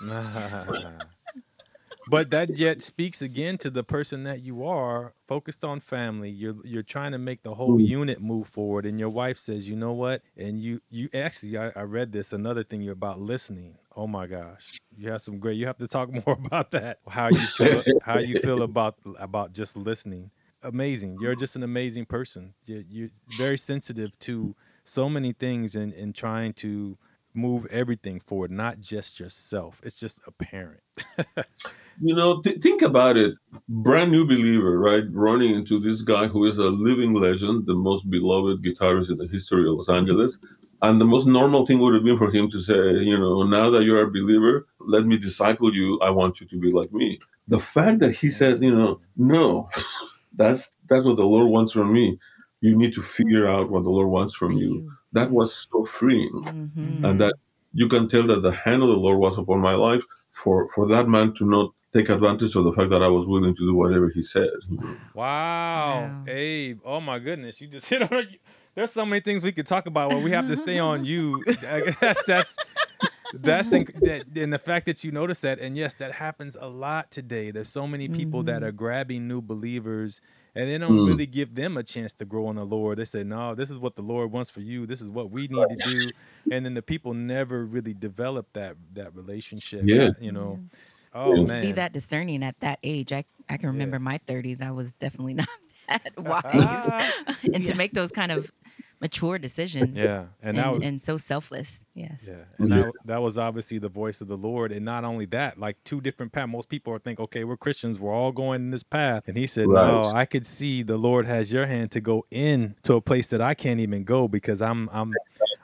but 2.08 2.30
that 2.30 2.56
yet 2.56 2.80
speaks 2.82 3.20
again 3.22 3.58
to 3.58 3.70
the 3.70 3.84
person 3.84 4.24
that 4.24 4.40
you 4.42 4.64
are, 4.64 5.12
focused 5.26 5.64
on 5.64 5.80
family. 5.80 6.30
You're 6.30 6.56
you're 6.64 6.82
trying 6.82 7.12
to 7.12 7.18
make 7.18 7.42
the 7.42 7.54
whole 7.54 7.78
Mm. 7.78 7.86
unit 7.86 8.20
move 8.20 8.48
forward, 8.48 8.86
and 8.86 8.98
your 8.98 9.10
wife 9.10 9.38
says, 9.38 9.68
"You 9.68 9.76
know 9.76 9.92
what?" 9.92 10.22
And 10.36 10.60
you 10.60 10.80
you 10.90 11.08
actually, 11.14 11.56
I, 11.58 11.70
I 11.76 11.82
read 11.82 12.12
this 12.12 12.32
another 12.32 12.64
thing 12.64 12.80
you're 12.80 12.92
about 12.94 13.20
listening. 13.20 13.76
Oh 13.96 14.06
my 14.06 14.26
gosh, 14.26 14.78
you 14.96 15.10
have 15.10 15.20
some 15.20 15.38
great. 15.38 15.56
You 15.56 15.66
have 15.66 15.78
to 15.78 15.88
talk 15.88 16.10
more 16.26 16.36
about 16.44 16.70
that. 16.72 17.00
How 17.08 17.28
you 17.28 17.46
feel? 17.46 17.82
how 18.02 18.18
you 18.18 18.36
feel 18.36 18.62
about 18.62 18.96
about 19.18 19.52
just 19.52 19.76
listening? 19.76 20.30
Amazing. 20.62 21.18
You're 21.20 21.36
just 21.36 21.56
an 21.56 21.62
amazing 21.62 22.06
person. 22.06 22.54
You're, 22.64 22.82
you're 22.88 23.10
very 23.36 23.56
sensitive 23.56 24.18
to 24.20 24.56
so 24.84 25.08
many 25.08 25.32
things 25.32 25.74
and 25.74 25.92
and 25.92 26.14
trying 26.14 26.52
to 26.54 26.98
move 27.34 27.66
everything 27.66 28.20
forward, 28.20 28.50
not 28.50 28.80
just 28.80 29.20
yourself. 29.20 29.80
It's 29.84 29.98
just 29.98 30.20
apparent. 30.26 30.80
You 32.00 32.14
know, 32.14 32.40
th- 32.42 32.60
think 32.60 32.82
about 32.82 33.16
it. 33.16 33.34
Brand 33.68 34.12
new 34.12 34.24
believer, 34.24 34.78
right? 34.78 35.02
Running 35.10 35.54
into 35.54 35.80
this 35.80 36.02
guy 36.02 36.28
who 36.28 36.44
is 36.44 36.58
a 36.58 36.70
living 36.70 37.12
legend, 37.14 37.66
the 37.66 37.74
most 37.74 38.08
beloved 38.08 38.62
guitarist 38.62 39.10
in 39.10 39.16
the 39.16 39.26
history 39.26 39.68
of 39.68 39.74
Los 39.74 39.88
Angeles. 39.88 40.38
And 40.80 41.00
the 41.00 41.04
most 41.04 41.26
normal 41.26 41.66
thing 41.66 41.80
would 41.80 41.94
have 41.94 42.04
been 42.04 42.18
for 42.18 42.30
him 42.30 42.48
to 42.50 42.60
say, 42.60 42.98
you 43.00 43.18
know, 43.18 43.42
now 43.42 43.68
that 43.70 43.82
you're 43.82 44.02
a 44.02 44.10
believer, 44.10 44.68
let 44.78 45.06
me 45.06 45.18
disciple 45.18 45.74
you. 45.74 45.98
I 46.00 46.10
want 46.10 46.40
you 46.40 46.46
to 46.46 46.60
be 46.60 46.70
like 46.70 46.92
me. 46.92 47.18
The 47.48 47.58
fact 47.58 47.98
that 47.98 48.14
he 48.14 48.30
says, 48.30 48.60
you 48.60 48.72
know, 48.72 49.00
no, 49.16 49.68
that's 50.34 50.70
that's 50.88 51.04
what 51.04 51.16
the 51.16 51.24
Lord 51.24 51.48
wants 51.50 51.72
from 51.72 51.92
me. 51.92 52.18
You 52.60 52.76
need 52.76 52.92
to 52.94 53.02
figure 53.02 53.46
out 53.46 53.70
what 53.70 53.84
the 53.84 53.90
Lord 53.90 54.08
wants 54.08 54.34
from 54.34 54.52
you. 54.52 54.90
That 55.12 55.30
was 55.30 55.66
so 55.70 55.84
freeing. 55.84 56.32
Mhm. 56.32 57.04
and 57.04 57.20
that 57.20 57.34
you 57.72 57.88
can 57.88 58.08
tell 58.08 58.26
that 58.26 58.40
the 58.42 58.52
hand 58.52 58.82
of 58.82 58.88
the 58.88 58.96
Lord 58.96 59.18
was 59.18 59.38
upon 59.38 59.60
my 59.60 59.74
life 59.74 60.02
for 60.32 60.68
for 60.74 60.86
that 60.88 61.08
man 61.08 61.34
to 61.34 61.44
not 61.44 61.72
take 61.92 62.08
advantage 62.08 62.54
of 62.56 62.64
the 62.64 62.72
fact 62.72 62.90
that 62.90 63.02
I 63.02 63.08
was 63.08 63.26
willing 63.26 63.54
to 63.54 63.66
do 63.66 63.74
whatever 63.74 64.08
he 64.10 64.22
said. 64.22 64.50
Wow, 65.14 65.14
Wow. 65.14 66.24
Abe. 66.26 66.78
Oh 66.84 67.00
my 67.00 67.18
goodness, 67.18 67.60
you 67.60 67.68
just 67.68 67.86
hit 67.92 68.10
on. 68.12 68.26
There's 68.74 68.92
so 68.92 69.04
many 69.04 69.20
things 69.20 69.42
we 69.42 69.52
could 69.52 69.66
talk 69.66 69.86
about, 69.86 70.10
but 70.10 70.20
we 70.22 70.30
have 70.30 70.46
to 70.48 70.56
stay 70.56 70.78
on 70.78 71.04
you. 71.04 71.42
That's 72.00 72.24
that's 72.24 72.56
that's 73.34 73.68
inc- 73.70 73.94
that, 74.00 74.40
and 74.40 74.52
the 74.52 74.58
fact 74.58 74.86
that 74.86 75.04
you 75.04 75.12
notice 75.12 75.40
that, 75.40 75.58
and 75.58 75.76
yes, 75.76 75.94
that 75.94 76.12
happens 76.12 76.56
a 76.60 76.68
lot 76.68 77.10
today. 77.10 77.50
There's 77.50 77.68
so 77.68 77.86
many 77.86 78.08
people 78.08 78.42
that 78.44 78.62
are 78.62 78.72
grabbing 78.72 79.28
new 79.28 79.40
believers, 79.40 80.20
and 80.54 80.68
they 80.68 80.78
don't 80.78 80.96
Mm. 80.98 81.06
really 81.06 81.26
give 81.26 81.54
them 81.54 81.76
a 81.76 81.82
chance 81.82 82.12
to 82.14 82.24
grow 82.24 82.48
in 82.50 82.56
the 82.56 82.64
Lord. 82.64 82.98
They 82.98 83.04
say, 83.04 83.22
"No, 83.24 83.54
this 83.54 83.70
is 83.70 83.78
what 83.78 83.96
the 83.96 84.02
Lord 84.02 84.32
wants 84.32 84.50
for 84.50 84.60
you. 84.60 84.86
This 84.86 85.00
is 85.00 85.10
what 85.10 85.30
we 85.30 85.42
need 85.48 85.68
to 85.68 85.76
do," 85.84 86.10
and 86.50 86.64
then 86.64 86.74
the 86.74 86.82
people 86.82 87.14
never 87.14 87.64
really 87.64 87.94
develop 87.94 88.52
that 88.54 88.76
that 88.94 89.14
relationship. 89.14 89.82
Yeah. 89.84 90.10
you 90.20 90.32
know. 90.32 90.58
Oh 91.14 91.34
Yeah. 91.34 91.42
man, 91.44 91.62
Be 91.62 91.72
that 91.72 91.92
discerning 91.92 92.42
at 92.42 92.58
that 92.60 92.78
age. 92.82 93.12
I 93.12 93.24
I 93.50 93.56
can 93.56 93.68
Yeah. 93.68 93.72
remember 93.72 93.98
my 93.98 94.18
30s. 94.26 94.60
I 94.60 94.70
was 94.72 94.92
definitely 94.92 95.34
not 95.42 95.48
that 95.88 96.12
wise, 96.18 97.12
and 97.44 97.64
Yeah. 97.64 97.70
to 97.70 97.74
make 97.76 97.92
those 97.92 98.10
kind 98.10 98.30
of 98.32 98.50
mature 99.00 99.38
decisions. 99.38 99.96
yeah, 99.96 100.26
and 100.42 100.56
And, 100.56 100.58
that 100.58 100.72
was 100.72 100.84
and 100.84 101.00
so 101.00 101.16
selfless. 101.18 101.84
Yes. 101.94 102.24
Yeah, 102.26 102.44
and 102.58 102.70
Yeah. 102.70 102.76
that, 102.82 102.92
that 103.04 103.22
was 103.22 103.38
obviously 103.38 103.78
the 103.78 103.88
voice 103.88 104.20
of 104.20 104.28
the 104.28 104.36
Lord, 104.36 104.72
and 104.72 104.84
not 104.84 105.04
only 105.04 105.26
that, 105.26 105.58
like 105.58 105.76
two 105.84 106.00
different 106.00 106.32
paths. 106.32 106.50
Most 106.50 106.68
people 106.68 106.92
are 106.92 106.98
think, 106.98 107.20
okay, 107.20 107.44
we're 107.44 107.56
Christians, 107.56 107.98
we're 107.98 108.14
all 108.14 108.32
going 108.32 108.62
in 108.62 108.70
this 108.70 108.82
path, 108.82 109.24
and 109.28 109.36
he 109.36 109.46
said, 109.46 109.68
no, 109.68 110.02
I 110.14 110.24
could 110.24 110.46
see 110.46 110.82
the 110.82 110.96
Lord 110.96 111.26
has 111.26 111.52
your 111.52 111.66
hand 111.66 111.90
to 111.92 112.00
go 112.00 112.26
in 112.30 112.74
to 112.82 112.94
a 112.94 113.00
place 113.00 113.28
that 113.28 113.40
I 113.40 113.54
can't 113.54 113.80
even 113.80 114.04
go 114.04 114.28
because 114.28 114.60
I'm 114.62 114.88
I'm 114.92 115.14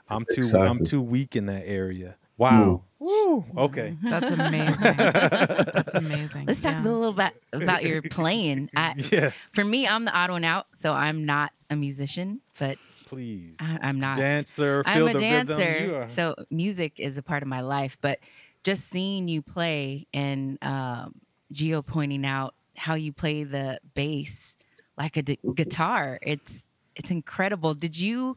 I'm 0.09 0.25
too 0.31 0.49
I'm 0.57 0.83
too 0.85 1.01
weak 1.01 1.35
in 1.35 1.45
that 1.47 1.63
area. 1.65 2.15
Wow. 2.37 2.83
Hmm. 2.94 2.94
Woo. 3.05 3.45
Okay. 3.55 3.95
that's 4.03 4.31
amazing. 4.39 4.97
That's 4.97 5.93
amazing. 5.93 6.45
Let's 6.47 6.61
talk 6.61 6.73
Yeah. 6.73 6.81
a 6.81 6.89
little 6.89 7.13
bit 7.13 7.33
about 7.53 7.83
your 7.83 8.01
playing. 8.17 8.71
I, 8.75 8.95
yes, 9.11 9.33
for 9.53 9.63
me, 9.63 9.87
I'm 9.87 10.05
the 10.05 10.11
odd 10.17 10.31
one 10.31 10.43
out, 10.43 10.65
so 10.73 10.91
I'm 10.91 11.23
not 11.25 11.51
a 11.69 11.75
musician, 11.75 12.41
but 12.59 12.77
please. 13.07 13.55
I, 13.59 13.77
I'm 13.83 13.99
not. 13.99 14.17
Dancer, 14.17 14.81
I'm 14.87 15.07
a 15.07 15.13
the 15.13 15.19
dancer, 15.19 15.55
rhythm. 15.55 16.09
So 16.09 16.35
music 16.49 16.93
is 16.99 17.17
a 17.19 17.21
part 17.21 17.43
of 17.43 17.47
my 17.49 17.61
life. 17.61 17.95
But 18.01 18.17
just 18.63 18.89
seeing 18.89 19.27
you 19.27 19.43
play 19.43 20.07
and 20.11 20.57
um, 20.63 21.13
Geo 21.51 21.83
pointing 21.83 22.25
out 22.25 22.55
how 22.75 22.95
you 22.95 23.13
play 23.13 23.43
the 23.43 23.79
bass 23.93 24.55
like 24.97 25.15
a 25.17 25.21
d- 25.21 25.39
guitar, 25.53 26.17
it's 26.23 26.63
it's 26.95 27.11
incredible. 27.11 27.75
Did 27.75 27.99
you 27.99 28.35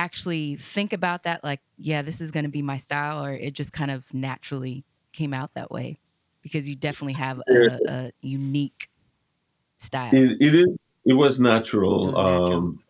actually 0.00 0.56
think 0.56 0.92
about 0.92 1.22
that? 1.24 1.44
Like, 1.44 1.60
yeah, 1.76 2.02
this 2.02 2.20
is 2.20 2.30
going 2.30 2.44
to 2.44 2.50
be 2.50 2.62
my 2.62 2.78
style, 2.78 3.24
or 3.24 3.32
it 3.32 3.52
just 3.52 3.72
kind 3.72 3.90
of 3.90 4.04
naturally 4.12 4.84
came 5.12 5.34
out 5.34 5.54
that 5.54 5.70
way? 5.70 5.98
Because 6.42 6.68
you 6.68 6.74
definitely 6.74 7.20
have 7.20 7.40
a, 7.48 7.78
a 7.88 8.12
unique 8.22 8.88
style. 9.78 10.10
It, 10.12 10.40
it 10.40 10.54
is. 10.54 10.68
It 11.04 11.14
was 11.14 11.38
natural. 11.38 12.10
It 12.10 12.12
was 12.12 12.14
natural. 12.14 12.54
Um, 12.54 12.82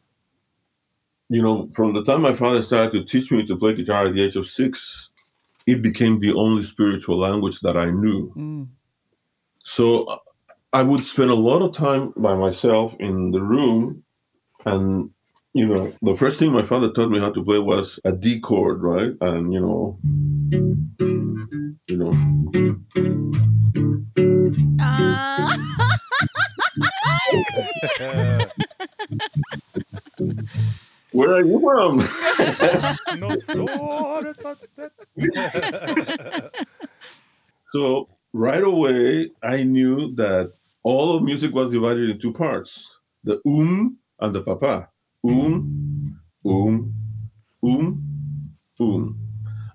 you 1.28 1.42
know, 1.42 1.70
from 1.74 1.92
the 1.94 2.04
time 2.04 2.22
my 2.22 2.34
father 2.34 2.62
started 2.62 2.92
to 2.92 3.04
teach 3.04 3.30
me 3.30 3.46
to 3.46 3.56
play 3.56 3.74
guitar 3.74 4.06
at 4.06 4.14
the 4.14 4.22
age 4.22 4.36
of 4.36 4.48
six, 4.48 5.10
it 5.66 5.80
became 5.80 6.18
the 6.18 6.34
only 6.34 6.62
spiritual 6.62 7.18
language 7.18 7.60
that 7.60 7.76
I 7.76 7.90
knew. 7.90 8.32
Mm. 8.36 8.68
So 9.62 10.20
I 10.72 10.82
would 10.82 11.04
spend 11.06 11.30
a 11.30 11.34
lot 11.34 11.62
of 11.62 11.72
time 11.72 12.12
by 12.16 12.34
myself 12.34 12.94
in 12.98 13.30
the 13.30 13.42
room, 13.42 14.02
and 14.66 15.10
you 15.54 15.66
know, 15.66 15.92
the 16.02 16.16
first 16.16 16.38
thing 16.38 16.52
my 16.52 16.62
father 16.62 16.92
taught 16.92 17.10
me 17.10 17.18
how 17.18 17.30
to 17.30 17.44
play 17.44 17.58
was 17.58 17.98
a 18.04 18.12
D 18.12 18.38
chord, 18.40 18.82
right? 18.82 19.12
And 19.20 19.52
you 19.52 19.60
know, 19.60 19.98
you 21.88 21.96
know, 21.96 22.12
Ah. 24.80 25.56
where 31.12 31.32
are 31.32 31.44
you 31.44 31.60
from? 31.60 31.98
no, 33.18 33.36
no, 33.54 34.22
that's 34.22 34.38
not 34.42 34.58
that. 34.76 36.52
So 37.72 38.08
right 38.32 38.62
away, 38.62 39.30
I 39.42 39.62
knew 39.62 40.14
that 40.16 40.52
all 40.82 41.16
of 41.16 41.22
music 41.22 41.52
was 41.54 41.72
divided 41.72 42.10
in 42.10 42.18
two 42.18 42.32
parts: 42.32 42.98
the 43.24 43.40
um 43.46 43.96
and 44.20 44.34
the 44.34 44.42
papa. 44.42 44.88
Um, 45.22 46.18
um, 46.46 46.94
um, 47.62 48.02
um, 48.80 49.18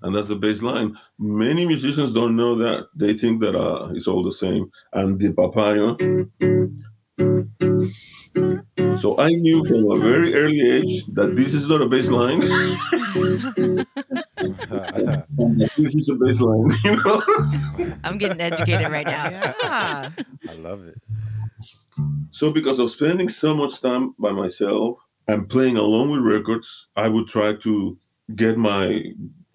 and 0.01 0.15
that's 0.15 0.29
the 0.29 0.35
bass 0.35 0.61
line. 0.61 0.97
Many 1.19 1.67
musicians 1.67 2.13
don't 2.13 2.35
know 2.35 2.55
that; 2.55 2.87
they 2.95 3.13
think 3.13 3.41
that 3.41 3.55
uh, 3.55 3.89
it's 3.93 4.07
all 4.07 4.23
the 4.23 4.31
same. 4.31 4.71
And 4.93 5.19
the 5.19 5.33
papaya. 5.33 5.95
So 8.97 9.17
I 9.17 9.29
knew 9.29 9.63
from 9.65 9.91
a 9.91 9.99
very 9.99 10.33
early 10.35 10.61
age 10.61 11.05
that 11.13 11.35
this 11.35 11.53
is 11.53 11.67
not 11.67 11.81
a 11.81 11.89
bass 11.89 12.09
line, 12.09 12.39
this 15.77 15.95
is 15.95 16.09
a 16.09 16.15
bass 16.15 16.39
line. 16.39 16.67
You 16.85 16.95
know. 17.03 17.21
I'm 18.03 18.17
getting 18.17 18.41
educated 18.41 18.89
right 18.89 19.05
now. 19.05 19.29
yeah. 19.61 20.09
I 20.49 20.53
love 20.53 20.87
it. 20.87 20.95
So, 22.31 22.51
because 22.51 22.79
of 22.79 22.89
spending 22.91 23.29
so 23.29 23.53
much 23.53 23.81
time 23.81 24.15
by 24.19 24.31
myself 24.31 24.97
and 25.27 25.49
playing 25.49 25.77
along 25.77 26.11
with 26.11 26.21
records, 26.21 26.87
I 26.95 27.09
would 27.09 27.27
try 27.27 27.53
to 27.55 27.97
get 28.35 28.57
my 28.57 29.03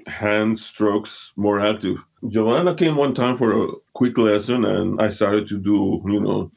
hand 0.06 0.58
strokes 0.58 1.32
more 1.36 1.60
active. 1.60 1.96
Giovanna 2.28 2.74
came 2.74 2.96
one 2.96 3.14
time 3.14 3.36
for 3.36 3.52
a 3.52 3.72
quick 3.94 4.18
lesson, 4.18 4.64
and 4.64 5.00
I 5.00 5.10
started 5.10 5.46
to 5.48 5.58
do, 5.58 6.02
you 6.06 6.20
know, 6.20 6.50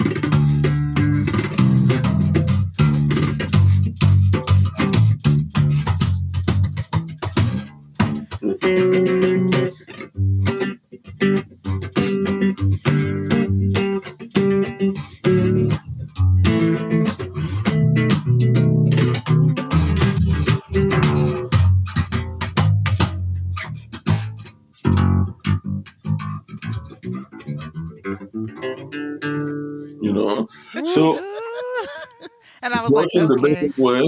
was 32.93 33.05
like, 33.05 33.09
watching 33.15 33.27
the 33.27 33.41
basic 33.41 33.77
way 33.77 34.01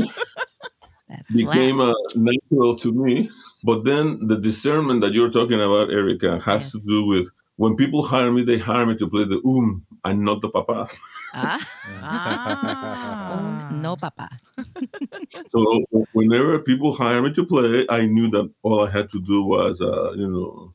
became 1.34 1.78
slap. 1.78 1.96
uh, 1.96 2.12
natural 2.16 2.76
to 2.78 2.94
me. 2.94 3.30
But 3.64 3.84
then 3.84 4.20
the 4.28 4.40
discernment 4.40 5.02
that 5.02 5.14
you're 5.14 5.32
talking 5.32 5.60
about, 5.60 5.90
Erica, 5.90 6.40
has 6.40 6.72
to 6.72 6.80
do 6.88 7.08
with 7.08 7.30
when 7.58 7.76
people 7.76 8.04
hire 8.04 8.32
me, 8.32 8.44
they 8.44 8.58
hire 8.58 8.86
me 8.86 8.96
to 8.98 9.10
play 9.10 9.24
the 9.24 9.42
um 9.46 9.86
and 10.04 10.22
not 10.22 10.42
the 10.42 10.50
papa. 10.50 10.88
Ah, 11.34 11.68
Ah. 12.04 13.32
un 13.32 13.82
no 13.82 13.96
papa. 13.96 14.30
So 15.52 15.82
whenever 16.12 16.60
people 16.60 16.92
hire 16.92 17.22
me 17.22 17.32
to 17.34 17.46
play, 17.46 17.86
I 17.90 18.06
knew 18.06 18.30
that 18.32 18.52
all 18.64 18.86
I 18.86 18.92
had 18.92 19.10
to 19.12 19.22
do 19.22 19.44
was, 19.44 19.80
uh, 19.80 20.12
you 20.12 20.28
know, 20.28 20.74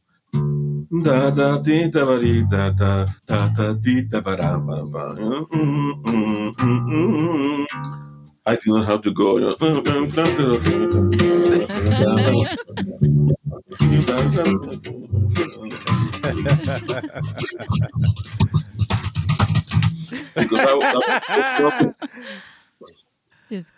da 1.04 1.30
da 1.30 1.58
dee 1.58 1.88
da 1.90 2.04
ba 2.06 2.18
dee 2.20 2.42
da 2.50 2.70
da 2.70 3.06
da 3.26 3.48
da 3.56 3.72
dee 3.74 4.02
da 4.10 4.20
ba 4.20 4.36
da 4.36 4.58
ba 4.58 4.84
ba. 4.92 5.04
Mm, 5.14 5.46
mm, 5.52 6.04
mm, 6.06 6.54
mm, 6.58 6.86
mm. 6.90 7.66
I 8.46 8.54
did 8.56 8.66
not 8.66 8.86
have 8.86 9.02
to 9.02 9.12
go. 9.12 9.38
You 9.38 9.50
know, 9.50 9.56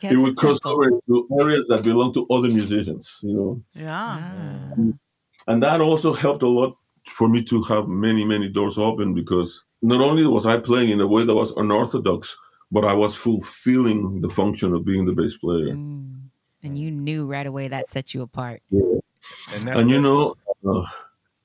it 0.02 0.16
would 0.16 0.36
cross 0.36 0.58
over 0.64 0.88
into 0.88 1.28
areas 1.40 1.66
that 1.68 1.82
belong 1.82 2.14
to 2.14 2.26
other 2.30 2.48
musicians, 2.48 3.18
you 3.22 3.34
know. 3.34 3.62
Yeah. 3.74 3.90
Ah. 3.90 4.74
And 5.48 5.62
that 5.62 5.80
also 5.80 6.12
helped 6.12 6.42
a 6.42 6.48
lot 6.48 6.76
for 7.06 7.28
me 7.28 7.42
to 7.44 7.62
have 7.64 7.88
many, 7.88 8.24
many 8.24 8.48
doors 8.48 8.78
open 8.78 9.14
because 9.14 9.64
not 9.82 10.00
only 10.00 10.26
was 10.26 10.46
I 10.46 10.58
playing 10.58 10.90
in 10.90 11.00
a 11.00 11.06
way 11.06 11.24
that 11.24 11.34
was 11.34 11.52
unorthodox, 11.52 12.36
but 12.70 12.84
I 12.84 12.94
was 12.94 13.14
fulfilling 13.14 14.20
the 14.20 14.30
function 14.30 14.72
of 14.72 14.84
being 14.84 15.04
the 15.04 15.12
bass 15.12 15.36
player. 15.36 15.74
Mm. 15.74 16.20
And 16.62 16.78
you 16.78 16.90
knew 16.90 17.26
right 17.26 17.46
away 17.46 17.68
that 17.68 17.88
set 17.88 18.14
you 18.14 18.22
apart. 18.22 18.62
And, 18.70 19.68
And 19.68 19.90
you 19.90 20.00
know, 20.00 20.36
uh, 20.66 20.84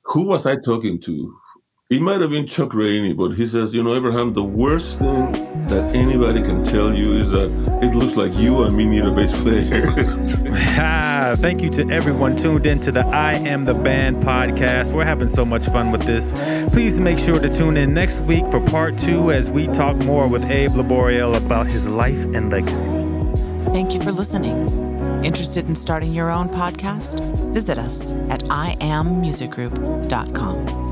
who 0.03 0.23
was 0.23 0.45
I 0.45 0.55
talking 0.57 1.01
to? 1.01 1.37
It 1.89 2.01
might 2.01 2.19
have 2.19 2.31
been 2.31 2.45
Chuck 2.45 2.73
Rainey, 2.73 3.13
but 3.13 3.29
he 3.29 3.47
says, 3.47 3.73
you 3.73 3.81
know, 3.81 3.95
Abraham, 3.95 4.33
the 4.33 4.43
worst 4.43 4.99
thing 4.99 5.31
that 5.69 5.95
anybody 5.95 6.41
can 6.41 6.65
tell 6.65 6.93
you 6.93 7.13
is 7.13 7.31
that 7.31 7.49
it 7.81 7.95
looks 7.95 8.17
like 8.17 8.33
you 8.35 8.63
and 8.63 8.75
me 8.75 8.83
need 8.83 9.05
a 9.05 9.11
bass 9.11 9.31
player. 9.41 9.93
Ah, 10.79 11.33
Thank 11.37 11.61
you 11.61 11.69
to 11.71 11.89
everyone 11.89 12.35
tuned 12.35 12.65
in 12.65 12.79
to 12.81 12.91
the 12.91 13.05
I 13.05 13.33
Am 13.35 13.63
the 13.65 13.73
Band 13.73 14.17
podcast. 14.17 14.91
We're 14.91 15.05
having 15.05 15.27
so 15.29 15.45
much 15.45 15.65
fun 15.67 15.91
with 15.91 16.01
this. 16.03 16.31
Please 16.73 16.99
make 16.99 17.17
sure 17.19 17.39
to 17.39 17.47
tune 17.49 17.77
in 17.77 17.93
next 17.93 18.19
week 18.21 18.43
for 18.51 18.59
part 18.59 18.97
two 18.97 19.31
as 19.31 19.49
we 19.49 19.67
talk 19.67 19.95
more 19.97 20.27
with 20.27 20.43
Abe 20.45 20.71
Laboriel 20.71 21.35
about 21.37 21.67
his 21.67 21.87
life 21.87 22.19
and 22.35 22.49
legacy. 22.49 22.89
Thank 23.71 23.93
you 23.93 24.01
for 24.01 24.11
listening. 24.11 24.67
Interested 25.23 25.67
in 25.69 25.75
starting 25.75 26.13
your 26.13 26.29
own 26.31 26.49
podcast? 26.49 27.21
Visit 27.53 27.77
us 27.77 28.11
at 28.29 28.41
iammusicgroup.com. 28.43 30.86